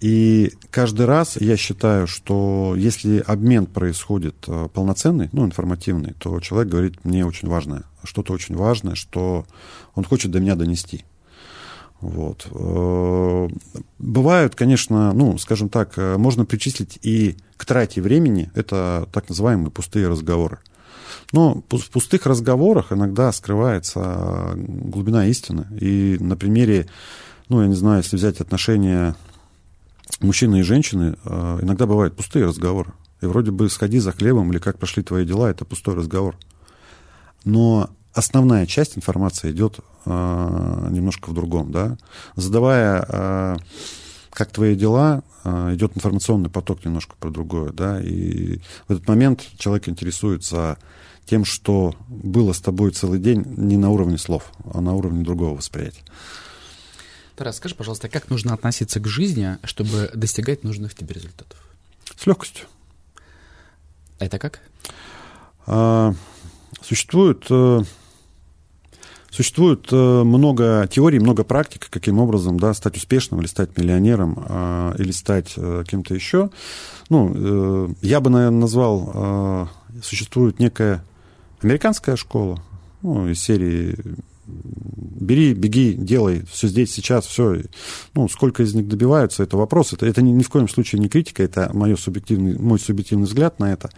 и 0.00 0.52
каждый 0.70 1.04
раз 1.04 1.36
я 1.36 1.56
считаю, 1.56 2.06
что 2.06 2.74
если 2.76 3.22
обмен 3.26 3.66
происходит 3.66 4.46
полноценный, 4.72 5.28
ну, 5.32 5.44
информативный, 5.44 6.14
то 6.18 6.40
человек 6.40 6.72
говорит 6.72 7.04
мне 7.04 7.26
очень 7.26 7.48
важное, 7.48 7.82
что-то 8.02 8.32
очень 8.32 8.56
важное, 8.56 8.94
что 8.94 9.44
он 9.94 10.04
хочет 10.04 10.30
до 10.30 10.40
меня 10.40 10.54
донести. 10.54 11.04
Вот. 12.00 12.46
Э, 12.50 13.48
бывают, 13.98 14.54
конечно, 14.54 15.12
ну, 15.12 15.38
скажем 15.38 15.68
так, 15.68 15.94
э, 15.96 16.16
можно 16.18 16.44
причислить 16.44 16.98
и 17.02 17.36
к 17.56 17.64
трате 17.64 18.02
времени, 18.02 18.50
это 18.54 19.08
так 19.12 19.28
называемые 19.28 19.70
пустые 19.70 20.08
разговоры. 20.08 20.58
Но 21.32 21.62
в 21.70 21.90
пустых 21.90 22.26
разговорах 22.26 22.92
иногда 22.92 23.32
скрывается 23.32 24.52
глубина 24.56 25.26
истины. 25.26 25.66
И 25.80 26.18
на 26.20 26.36
примере, 26.36 26.86
ну, 27.48 27.62
я 27.62 27.68
не 27.68 27.74
знаю, 27.74 28.02
если 28.02 28.16
взять 28.16 28.40
отношения 28.40 29.14
мужчины 30.20 30.60
и 30.60 30.62
женщины, 30.62 31.16
э, 31.24 31.58
иногда 31.62 31.86
бывают 31.86 32.16
пустые 32.16 32.46
разговоры. 32.46 32.92
И 33.20 33.26
вроде 33.26 33.50
бы 33.50 33.68
сходи 33.68 33.98
за 33.98 34.12
хлебом 34.12 34.50
или 34.52 34.58
как 34.58 34.78
прошли 34.78 35.02
твои 35.02 35.24
дела, 35.24 35.50
это 35.50 35.64
пустой 35.64 35.94
разговор. 35.94 36.36
Но 37.44 37.90
основная 38.12 38.66
часть 38.66 38.96
информации 38.96 39.52
идет 39.52 39.78
э, 40.04 40.88
немножко 40.90 41.30
в 41.30 41.34
другом, 41.34 41.70
да. 41.70 41.96
Задавая, 42.34 43.06
э, 43.08 43.56
как 44.30 44.50
твои 44.50 44.74
дела, 44.74 45.22
э, 45.44 45.74
идет 45.74 45.96
информационный 45.96 46.50
поток 46.50 46.84
немножко 46.84 47.14
про 47.18 47.30
другое, 47.30 47.72
да, 47.72 48.00
и 48.02 48.58
в 48.88 48.92
этот 48.92 49.06
момент 49.06 49.46
человек 49.58 49.88
интересуется 49.88 50.78
тем, 51.26 51.44
что 51.44 51.94
было 52.08 52.52
с 52.52 52.60
тобой 52.60 52.92
целый 52.92 53.18
день 53.18 53.44
не 53.56 53.76
на 53.76 53.90
уровне 53.90 54.18
слов, 54.18 54.52
а 54.72 54.80
на 54.80 54.94
уровне 54.94 55.24
другого 55.24 55.56
восприятия. 55.56 56.02
Тарас, 57.36 57.56
скажи, 57.56 57.74
пожалуйста, 57.74 58.08
как 58.08 58.30
нужно 58.30 58.54
относиться 58.54 58.98
к 58.98 59.06
жизни, 59.06 59.58
чтобы 59.62 60.10
достигать 60.14 60.64
нужных 60.64 60.94
тебе 60.94 61.14
результатов? 61.14 61.58
С 62.16 62.26
легкостью. 62.26 62.66
Это 64.18 64.38
как? 64.38 64.60
А, 65.66 66.14
существует 66.80 67.44
э, 67.50 67.82
Существует 69.30 69.88
э, 69.92 69.96
много 69.96 70.88
теорий, 70.90 71.18
много 71.18 71.44
практик, 71.44 71.88
каким 71.90 72.20
образом 72.20 72.58
да, 72.58 72.72
стать 72.72 72.96
успешным 72.96 73.40
или 73.40 73.46
стать 73.46 73.76
миллионером 73.76 74.42
а, 74.48 74.94
или 74.96 75.10
стать 75.10 75.52
э, 75.58 75.84
кем-то 75.86 76.14
еще. 76.14 76.48
Ну, 77.10 77.94
я 78.00 78.20
бы, 78.20 78.30
наверное, 78.30 78.60
назвал, 78.60 79.68
существует 80.02 80.58
некая 80.58 81.04
американская 81.60 82.16
школа, 82.16 82.60
ну, 83.02 83.28
из 83.28 83.40
серии 83.40 83.96
бери, 84.46 85.54
беги, 85.54 85.94
делай, 85.94 86.44
все 86.50 86.68
здесь, 86.68 86.92
сейчас, 86.92 87.26
все. 87.26 87.62
Ну, 88.14 88.28
сколько 88.28 88.62
из 88.62 88.74
них 88.74 88.88
добиваются, 88.88 89.42
это 89.42 89.56
вопрос. 89.56 89.92
Это, 89.92 90.06
это 90.06 90.22
ни, 90.22 90.30
ни 90.30 90.42
в 90.42 90.48
коем 90.48 90.68
случае 90.68 91.00
не 91.00 91.08
критика, 91.08 91.42
это 91.42 91.70
мой 91.72 91.96
субъективный, 91.96 92.58
мой 92.58 92.78
субъективный 92.78 93.26
взгляд 93.26 93.58
на 93.58 93.72
это. 93.72 93.90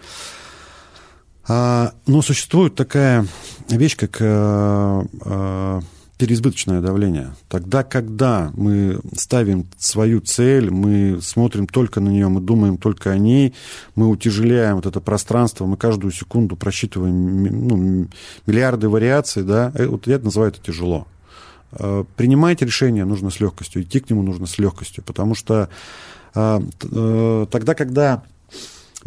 А, 1.46 1.94
но 2.06 2.22
существует 2.22 2.74
такая 2.74 3.26
вещь, 3.68 3.96
как 3.96 4.18
э, 4.20 5.04
э, 5.24 5.80
переизбыточное 6.18 6.80
давление. 6.80 7.34
Тогда, 7.48 7.82
когда 7.84 8.50
мы 8.54 9.00
ставим 9.16 9.66
свою 9.78 10.20
цель, 10.20 10.70
мы 10.70 11.20
смотрим 11.22 11.66
только 11.66 12.00
на 12.00 12.08
нее, 12.08 12.28
мы 12.28 12.40
думаем 12.40 12.76
только 12.76 13.10
о 13.10 13.18
ней, 13.18 13.54
мы 13.94 14.08
утяжеляем 14.08 14.76
вот 14.76 14.86
это 14.86 15.00
пространство, 15.00 15.64
мы 15.64 15.76
каждую 15.76 16.12
секунду 16.12 16.56
просчитываем 16.56 17.44
ну, 17.44 18.08
миллиарды 18.46 18.88
вариаций, 18.88 19.44
да, 19.44 19.72
э, 19.74 19.86
вот 19.86 20.06
я 20.06 20.16
это 20.16 20.26
называю 20.26 20.50
это 20.52 20.60
тяжело. 20.60 21.06
Принимать 22.16 22.62
решение 22.62 23.04
нужно 23.04 23.28
с 23.28 23.40
легкостью, 23.40 23.82
идти 23.82 24.00
к 24.00 24.08
нему 24.08 24.22
нужно 24.22 24.46
с 24.46 24.58
легкостью, 24.58 25.04
потому 25.04 25.34
что 25.34 25.68
А, 26.34 26.62
э, 26.82 27.46
тогда, 27.50 27.74
когда 27.74 28.22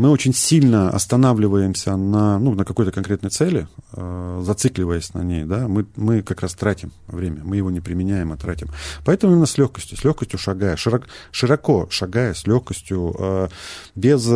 мы 0.01 0.09
очень 0.09 0.33
сильно 0.33 0.89
останавливаемся 0.89 1.95
на, 1.95 2.39
ну, 2.39 2.55
на 2.55 2.65
какой-то 2.65 2.91
конкретной 2.91 3.29
цели, 3.29 3.67
э, 3.93 4.41
зацикливаясь 4.43 5.13
на 5.13 5.23
ней, 5.23 5.43
да, 5.43 5.67
мы, 5.67 5.85
мы 5.95 6.23
как 6.23 6.41
раз 6.41 6.55
тратим 6.55 6.91
время, 7.05 7.41
мы 7.43 7.57
его 7.57 7.69
не 7.69 7.81
применяем, 7.81 8.31
а 8.31 8.35
тратим. 8.35 8.69
Поэтому 9.05 9.33
именно 9.33 9.45
с 9.45 9.59
легкостью, 9.59 9.99
с 9.99 10.03
легкостью 10.03 10.39
шагая, 10.39 10.75
широк, 10.75 11.07
широко 11.29 11.87
шагая, 11.91 12.33
с 12.33 12.47
легкостью, 12.47 13.15
э, 13.19 13.49
без 13.93 14.27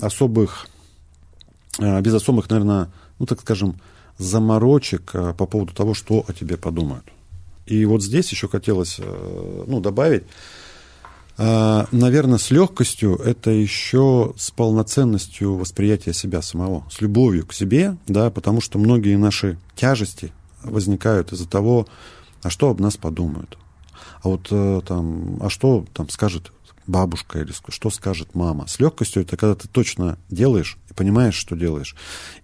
особых, 0.00 0.66
без 1.78 2.14
особых, 2.14 2.48
наверное, 2.48 2.90
ну, 3.18 3.26
так 3.26 3.42
скажем, 3.42 3.78
заморочек 4.16 5.12
по 5.12 5.46
поводу 5.46 5.74
того, 5.74 5.92
что 5.92 6.24
о 6.26 6.32
тебе 6.32 6.56
подумают. 6.56 7.04
И 7.66 7.84
вот 7.84 8.02
здесь 8.02 8.30
еще 8.30 8.48
хотелось 8.48 8.98
ну, 9.66 9.80
добавить, 9.80 10.24
наверное, 11.40 12.38
с 12.38 12.50
легкостью 12.50 13.16
это 13.16 13.50
еще 13.50 14.34
с 14.36 14.50
полноценностью 14.50 15.56
восприятия 15.56 16.12
себя 16.12 16.42
самого, 16.42 16.84
с 16.90 17.00
любовью 17.00 17.46
к 17.46 17.54
себе, 17.54 17.96
да, 18.06 18.30
потому 18.30 18.60
что 18.60 18.78
многие 18.78 19.16
наши 19.16 19.58
тяжести 19.74 20.32
возникают 20.62 21.32
из-за 21.32 21.48
того, 21.48 21.86
а 22.42 22.50
что 22.50 22.68
об 22.70 22.80
нас 22.80 22.96
подумают, 22.96 23.58
а 24.22 24.28
вот 24.28 24.48
э, 24.50 24.80
там, 24.86 25.38
а 25.40 25.48
что 25.48 25.86
там 25.94 26.08
скажет 26.08 26.52
бабушка 26.86 27.40
или 27.40 27.52
что 27.68 27.90
скажет 27.90 28.34
мама. 28.34 28.66
С 28.66 28.78
легкостью 28.80 29.22
это 29.22 29.36
когда 29.36 29.54
ты 29.54 29.68
точно 29.68 30.18
делаешь 30.28 30.76
и 30.90 30.94
понимаешь, 30.94 31.34
что 31.34 31.56
делаешь, 31.56 31.94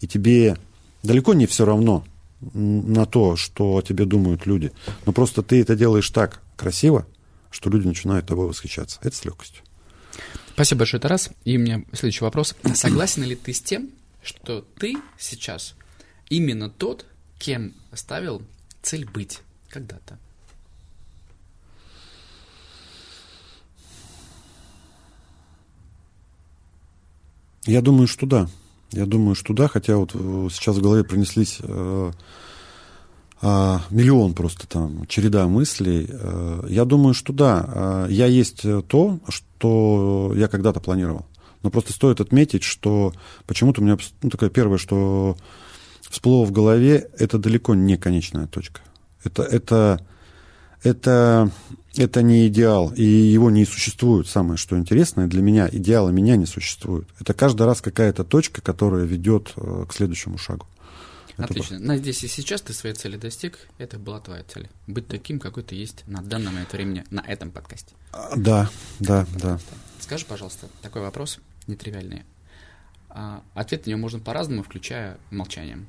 и 0.00 0.06
тебе 0.06 0.56
далеко 1.02 1.34
не 1.34 1.46
все 1.46 1.64
равно 1.64 2.04
на 2.52 3.06
то, 3.06 3.36
что 3.36 3.76
о 3.76 3.82
тебе 3.82 4.04
думают 4.04 4.46
люди, 4.46 4.72
но 5.04 5.12
просто 5.12 5.42
ты 5.42 5.60
это 5.60 5.74
делаешь 5.74 6.08
так 6.10 6.42
красиво, 6.56 7.06
что 7.56 7.70
люди 7.70 7.86
начинают 7.86 8.26
тобой 8.26 8.48
восхищаться. 8.48 8.98
Это 9.02 9.16
с 9.16 9.24
легкостью. 9.24 9.64
Спасибо 10.52 10.80
большое, 10.80 11.00
Тарас. 11.00 11.30
И 11.44 11.56
у 11.56 11.60
меня 11.60 11.82
следующий 11.92 12.22
вопрос. 12.22 12.54
Согласен 12.74 13.22
ли 13.22 13.34
ты 13.34 13.54
с 13.54 13.62
тем, 13.62 13.90
что 14.22 14.60
ты 14.78 14.96
сейчас 15.18 15.74
именно 16.28 16.68
тот, 16.68 17.06
кем 17.38 17.72
ставил 17.94 18.42
цель 18.82 19.06
быть 19.06 19.40
когда-то? 19.70 20.18
Я 27.64 27.80
думаю, 27.80 28.06
что 28.06 28.26
да. 28.26 28.50
Я 28.92 29.06
думаю, 29.06 29.34
что 29.34 29.54
да, 29.54 29.66
хотя 29.66 29.96
вот 29.96 30.10
э, 30.14 30.48
сейчас 30.52 30.76
в 30.76 30.82
голове 30.82 31.04
принеслись 31.04 31.58
э, 31.60 32.12
миллион 33.90 34.34
просто 34.34 34.66
там, 34.66 35.06
череда 35.06 35.46
мыслей. 35.46 36.08
Э, 36.08 36.64
я 36.68 36.84
думаю, 36.84 37.14
что 37.14 37.32
да, 37.32 37.64
а, 37.68 38.06
я 38.08 38.26
есть 38.26 38.62
то, 38.88 39.18
что 39.28 40.32
я 40.34 40.48
когда-то 40.48 40.80
планировал. 40.80 41.26
Но 41.62 41.70
просто 41.70 41.92
стоит 41.92 42.20
отметить, 42.20 42.62
что 42.62 43.12
почему-то 43.46 43.80
у 43.80 43.84
меня 43.84 43.98
ну, 44.22 44.30
такое 44.30 44.50
первое, 44.50 44.78
что 44.78 45.36
всплыло 46.08 46.44
в 46.44 46.52
голове, 46.52 47.10
это 47.18 47.38
далеко 47.38 47.74
не 47.74 47.96
конечная 47.96 48.46
точка. 48.46 48.80
Это, 49.24 49.42
это, 49.42 50.06
это, 50.82 51.50
это 51.96 52.22
не 52.22 52.46
идеал, 52.46 52.92
и 52.94 53.02
его 53.02 53.50
не 53.50 53.64
существует. 53.64 54.28
Самое, 54.28 54.56
что 54.56 54.78
интересное 54.78 55.26
для 55.26 55.42
меня, 55.42 55.68
идеала 55.70 56.10
меня 56.10 56.36
не 56.36 56.46
существует. 56.46 57.08
Это 57.20 57.34
каждый 57.34 57.66
раз 57.66 57.80
какая-то 57.80 58.24
точка, 58.24 58.62
которая 58.62 59.04
ведет 59.04 59.52
э, 59.56 59.84
к 59.88 59.92
следующему 59.92 60.38
шагу. 60.38 60.66
Отлично. 61.36 61.78
На 61.78 61.96
здесь 61.98 62.24
и 62.24 62.28
сейчас 62.28 62.62
ты 62.62 62.72
своей 62.72 62.94
цели 62.94 63.16
достиг. 63.16 63.58
Это 63.78 63.98
была 63.98 64.20
твоя 64.20 64.42
цель. 64.44 64.68
Быть 64.86 65.06
таким, 65.06 65.38
какой 65.38 65.62
ты 65.62 65.74
есть 65.74 66.04
на 66.06 66.22
данный 66.22 66.50
момент 66.50 66.72
времени 66.72 67.04
на 67.10 67.20
этом 67.20 67.50
подкасте. 67.50 67.94
А, 68.12 68.34
да, 68.36 68.70
да, 69.00 69.26
да. 69.34 69.58
Скажи, 70.00 70.24
пожалуйста, 70.24 70.68
такой 70.82 71.02
вопрос 71.02 71.38
нетривиальный. 71.66 72.24
А, 73.10 73.42
ответ 73.54 73.86
на 73.86 73.90
него 73.90 74.00
можно 74.00 74.18
по-разному, 74.18 74.62
включая 74.62 75.18
молчанием. 75.30 75.88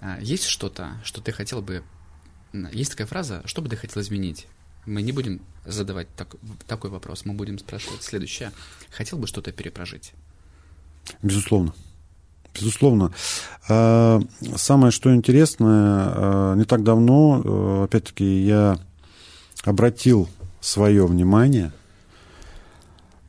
А, 0.00 0.18
есть 0.20 0.44
что-то, 0.44 0.98
что 1.04 1.20
ты 1.20 1.32
хотел 1.32 1.60
бы... 1.60 1.82
Есть 2.72 2.92
такая 2.92 3.06
фраза, 3.06 3.42
что 3.44 3.60
бы 3.60 3.68
ты 3.68 3.76
хотел 3.76 4.00
изменить? 4.00 4.46
Мы 4.86 5.02
не 5.02 5.12
будем 5.12 5.42
задавать 5.66 6.08
так, 6.16 6.34
такой 6.66 6.88
вопрос, 6.88 7.26
мы 7.26 7.34
будем 7.34 7.58
спрашивать 7.58 8.02
следующее. 8.02 8.52
Хотел 8.90 9.18
бы 9.18 9.26
что-то 9.26 9.52
перепрожить? 9.52 10.12
Безусловно. 11.22 11.74
Безусловно. 12.54 13.12
А, 13.68 14.20
самое, 14.56 14.90
что 14.90 15.14
интересное, 15.14 15.68
а, 15.68 16.54
не 16.54 16.64
так 16.64 16.82
давно, 16.82 17.42
а, 17.44 17.84
опять-таки, 17.84 18.24
я 18.44 18.78
обратил 19.64 20.28
свое 20.60 21.06
внимание 21.06 21.72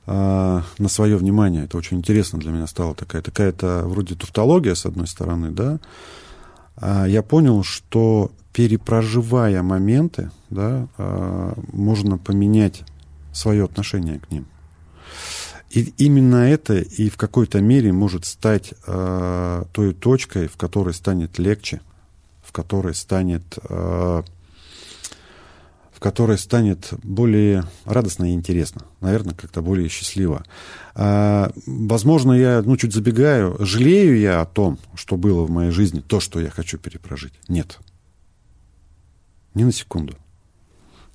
на 0.07 0.63
свое 0.87 1.17
внимание. 1.17 1.65
Это 1.65 1.77
очень 1.77 1.97
интересно 1.97 2.39
для 2.39 2.49
меня 2.51 2.65
стало. 2.65 2.95
Такая, 2.95 3.21
такая-то 3.21 3.83
вроде 3.85 4.15
туфтология, 4.15 4.73
с 4.73 4.87
одной 4.87 5.05
стороны, 5.05 5.51
да. 5.51 5.79
Я 7.05 7.21
понял, 7.21 7.61
что 7.61 8.31
перепроживая 8.51 9.61
моменты, 9.61 10.31
да, 10.49 10.87
можно 11.71 12.17
поменять 12.17 12.81
свое 13.33 13.65
отношение 13.65 14.17
к 14.17 14.31
ним. 14.31 14.47
И 15.69 15.93
именно 15.97 16.49
это 16.49 16.79
и 16.79 17.09
в 17.09 17.17
какой-то 17.17 17.61
мере 17.61 17.91
может 17.91 18.25
стать 18.25 18.73
э, 18.87 19.63
той 19.71 19.93
точкой, 19.93 20.47
в 20.47 20.57
которой 20.57 20.93
станет 20.93 21.37
легче, 21.37 21.81
в 22.41 22.51
которой 22.51 22.95
станет, 22.95 23.43
э, 23.69 24.23
в 25.91 25.99
которой 25.99 26.39
станет 26.39 26.89
более 27.03 27.65
радостно 27.85 28.31
и 28.31 28.33
интересно, 28.33 28.81
наверное, 28.99 29.35
как-то 29.35 29.61
более 29.61 29.89
счастливо. 29.89 30.43
Э, 30.95 31.51
возможно, 31.67 32.31
я, 32.31 32.63
ну, 32.65 32.75
чуть 32.75 32.93
забегаю, 32.93 33.55
жалею 33.59 34.19
я 34.19 34.41
о 34.41 34.47
том, 34.47 34.79
что 34.95 35.17
было 35.17 35.43
в 35.43 35.51
моей 35.51 35.71
жизни, 35.71 35.99
то, 35.99 36.19
что 36.19 36.39
я 36.39 36.49
хочу 36.49 36.79
перепрожить. 36.79 37.33
Нет. 37.47 37.77
Ни 39.53 39.65
на 39.65 39.71
секунду. 39.71 40.15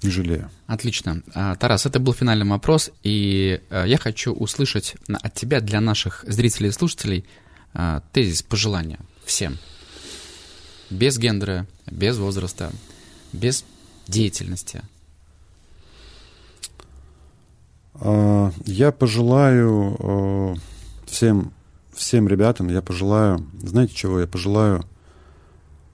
Не 0.04 0.10
жалею. 0.10 0.50
Отлично. 0.66 1.22
А, 1.34 1.56
Тарас, 1.56 1.86
это 1.86 1.98
был 1.98 2.12
финальный 2.12 2.44
вопрос, 2.44 2.90
и 3.02 3.62
а, 3.70 3.84
я 3.84 3.96
хочу 3.96 4.34
услышать 4.34 4.96
от 5.08 5.32
тебя 5.32 5.62
для 5.62 5.80
наших 5.80 6.26
зрителей 6.28 6.68
и 6.68 6.72
слушателей 6.72 7.24
а, 7.72 8.02
тезис, 8.12 8.42
пожелания 8.42 8.98
всем. 9.24 9.56
Без 10.90 11.18
гендера, 11.18 11.66
без 11.90 12.18
возраста, 12.18 12.70
без 13.32 13.64
деятельности. 14.06 14.82
Я 17.94 18.92
пожелаю 18.92 20.58
всем, 21.06 21.54
всем 21.94 22.28
ребятам, 22.28 22.68
я 22.68 22.82
пожелаю, 22.82 23.46
знаете 23.62 23.94
чего, 23.94 24.20
я 24.20 24.26
пожелаю 24.26 24.84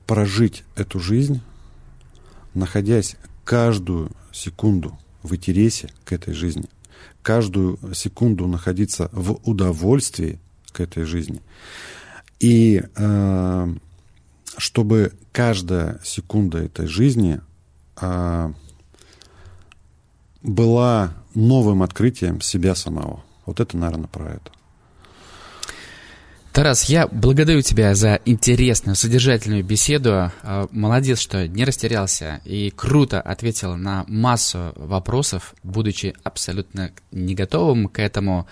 прожить 0.07 0.65
эту 0.75 0.99
жизнь, 0.99 1.41
находясь 2.55 3.17
каждую 3.51 4.13
секунду 4.31 4.97
в 5.25 5.35
интересе 5.35 5.89
к 6.05 6.13
этой 6.13 6.35
жизни, 6.35 6.69
каждую 7.21 7.81
секунду 7.95 8.47
находиться 8.47 9.11
в 9.11 9.41
удовольствии 9.43 10.39
к 10.71 10.79
этой 10.79 11.03
жизни. 11.03 11.43
И 12.39 12.81
э, 12.95 13.75
чтобы 14.57 15.13
каждая 15.33 15.99
секунда 16.05 16.59
этой 16.59 16.87
жизни 16.87 17.41
э, 18.01 18.53
была 20.43 21.13
новым 21.35 21.83
открытием 21.83 22.41
себя 22.41 22.77
самого. 22.77 23.25
Вот 23.47 23.59
это, 23.59 23.77
наверное, 23.77 24.07
про 24.07 24.27
это. 24.27 24.53
Тарас, 26.53 26.87
я 26.87 27.07
благодарю 27.07 27.63
тебя 27.63 27.95
за 27.95 28.21
интересную, 28.25 28.97
содержательную 28.97 29.65
беседу. 29.65 30.33
А, 30.43 30.67
молодец, 30.73 31.21
что 31.21 31.47
не 31.47 31.65
растерялся 31.65 32.41
и 32.45 32.71
круто 32.71 33.21
ответил 33.21 33.77
на 33.77 34.05
массу 34.09 34.73
вопросов, 34.75 35.55
будучи 35.63 36.17
абсолютно 36.25 36.91
не 37.13 37.37
готовым 37.37 37.87
к 37.87 38.01
этому. 38.01 38.49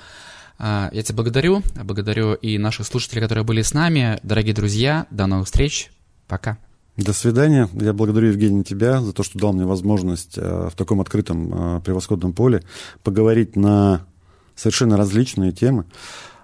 А, 0.61 0.91
я 0.93 1.03
тебя 1.03 1.17
благодарю, 1.17 1.63
благодарю 1.83 2.35
и 2.35 2.57
наших 2.57 2.87
слушателей, 2.87 3.21
которые 3.21 3.45
были 3.45 3.63
с 3.63 3.75
нами. 3.75 4.21
Дорогие 4.23 4.55
друзья, 4.55 5.07
до 5.11 5.27
новых 5.27 5.47
встреч. 5.47 5.91
Пока. 6.29 6.57
До 6.97 7.13
свидания. 7.13 7.69
Я 7.73 7.93
благодарю, 7.93 8.29
Евгений, 8.29 8.63
тебя 8.63 9.01
за 9.01 9.13
то, 9.13 9.25
что 9.25 9.41
дал 9.41 9.53
мне 9.53 9.65
возможность 9.65 10.37
в 10.37 10.73
таком 10.77 11.01
открытом, 11.01 11.83
превосходном 11.83 12.33
поле 12.33 12.63
поговорить 13.03 13.57
на 13.57 14.07
совершенно 14.55 14.97
различные 14.97 15.51
темы. 15.51 15.85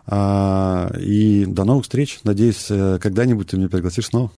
А, 0.06 0.92
и 0.98 1.44
до 1.46 1.64
новых 1.64 1.84
встреч. 1.84 2.20
Надеюсь, 2.24 2.66
э, 2.68 2.98
когда-нибудь 3.00 3.48
ты 3.48 3.56
меня 3.56 3.68
пригласишь 3.68 4.06
снова. 4.06 4.30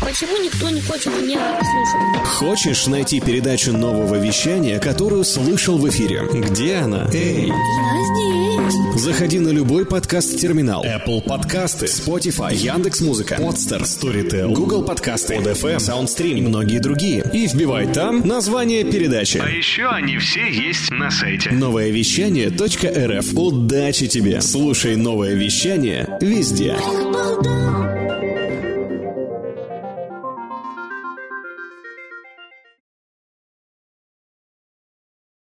Почему 0.00 0.36
никто 0.42 0.70
не 0.70 0.80
хочет 0.80 1.06
меня 1.06 1.58
слушать? 1.58 2.26
Хочешь 2.26 2.86
найти 2.86 3.20
передачу 3.20 3.72
нового 3.72 4.14
вещания, 4.16 4.78
которую 4.78 5.24
слышал 5.24 5.78
в 5.78 5.88
эфире? 5.88 6.22
Где 6.32 6.76
она? 6.76 7.08
Эй! 7.12 7.46
Я 7.46 7.52
здесь. 7.52 8.25
Заходи 8.70 9.38
на 9.38 9.50
любой 9.50 9.86
подкаст-терминал. 9.86 10.84
Apple 10.84 11.22
подкасты, 11.22 11.86
Spotify, 11.86 12.54
Яндекс.Музыка, 12.54 13.36
Podster, 13.36 13.82
Storytel, 13.82 14.52
Google 14.52 14.84
подкасты, 14.84 15.36
ODFM, 15.36 15.76
SoundStream 15.76 16.38
и 16.38 16.40
многие 16.40 16.80
другие. 16.80 17.24
И 17.32 17.46
вбивай 17.46 17.86
там 17.86 18.26
название 18.26 18.84
передачи. 18.84 19.38
А 19.38 19.48
еще 19.48 19.86
они 19.86 20.18
все 20.18 20.50
есть 20.50 20.90
на 20.90 21.10
сайте. 21.10 21.52
Новое 21.52 21.90
вещание.рф. 21.90 23.34
Удачи 23.34 24.08
тебе! 24.08 24.40
Слушай 24.40 24.96
новое 24.96 25.34
вещание 25.34 26.18
везде. 26.20 26.76
Apple 26.76 28.35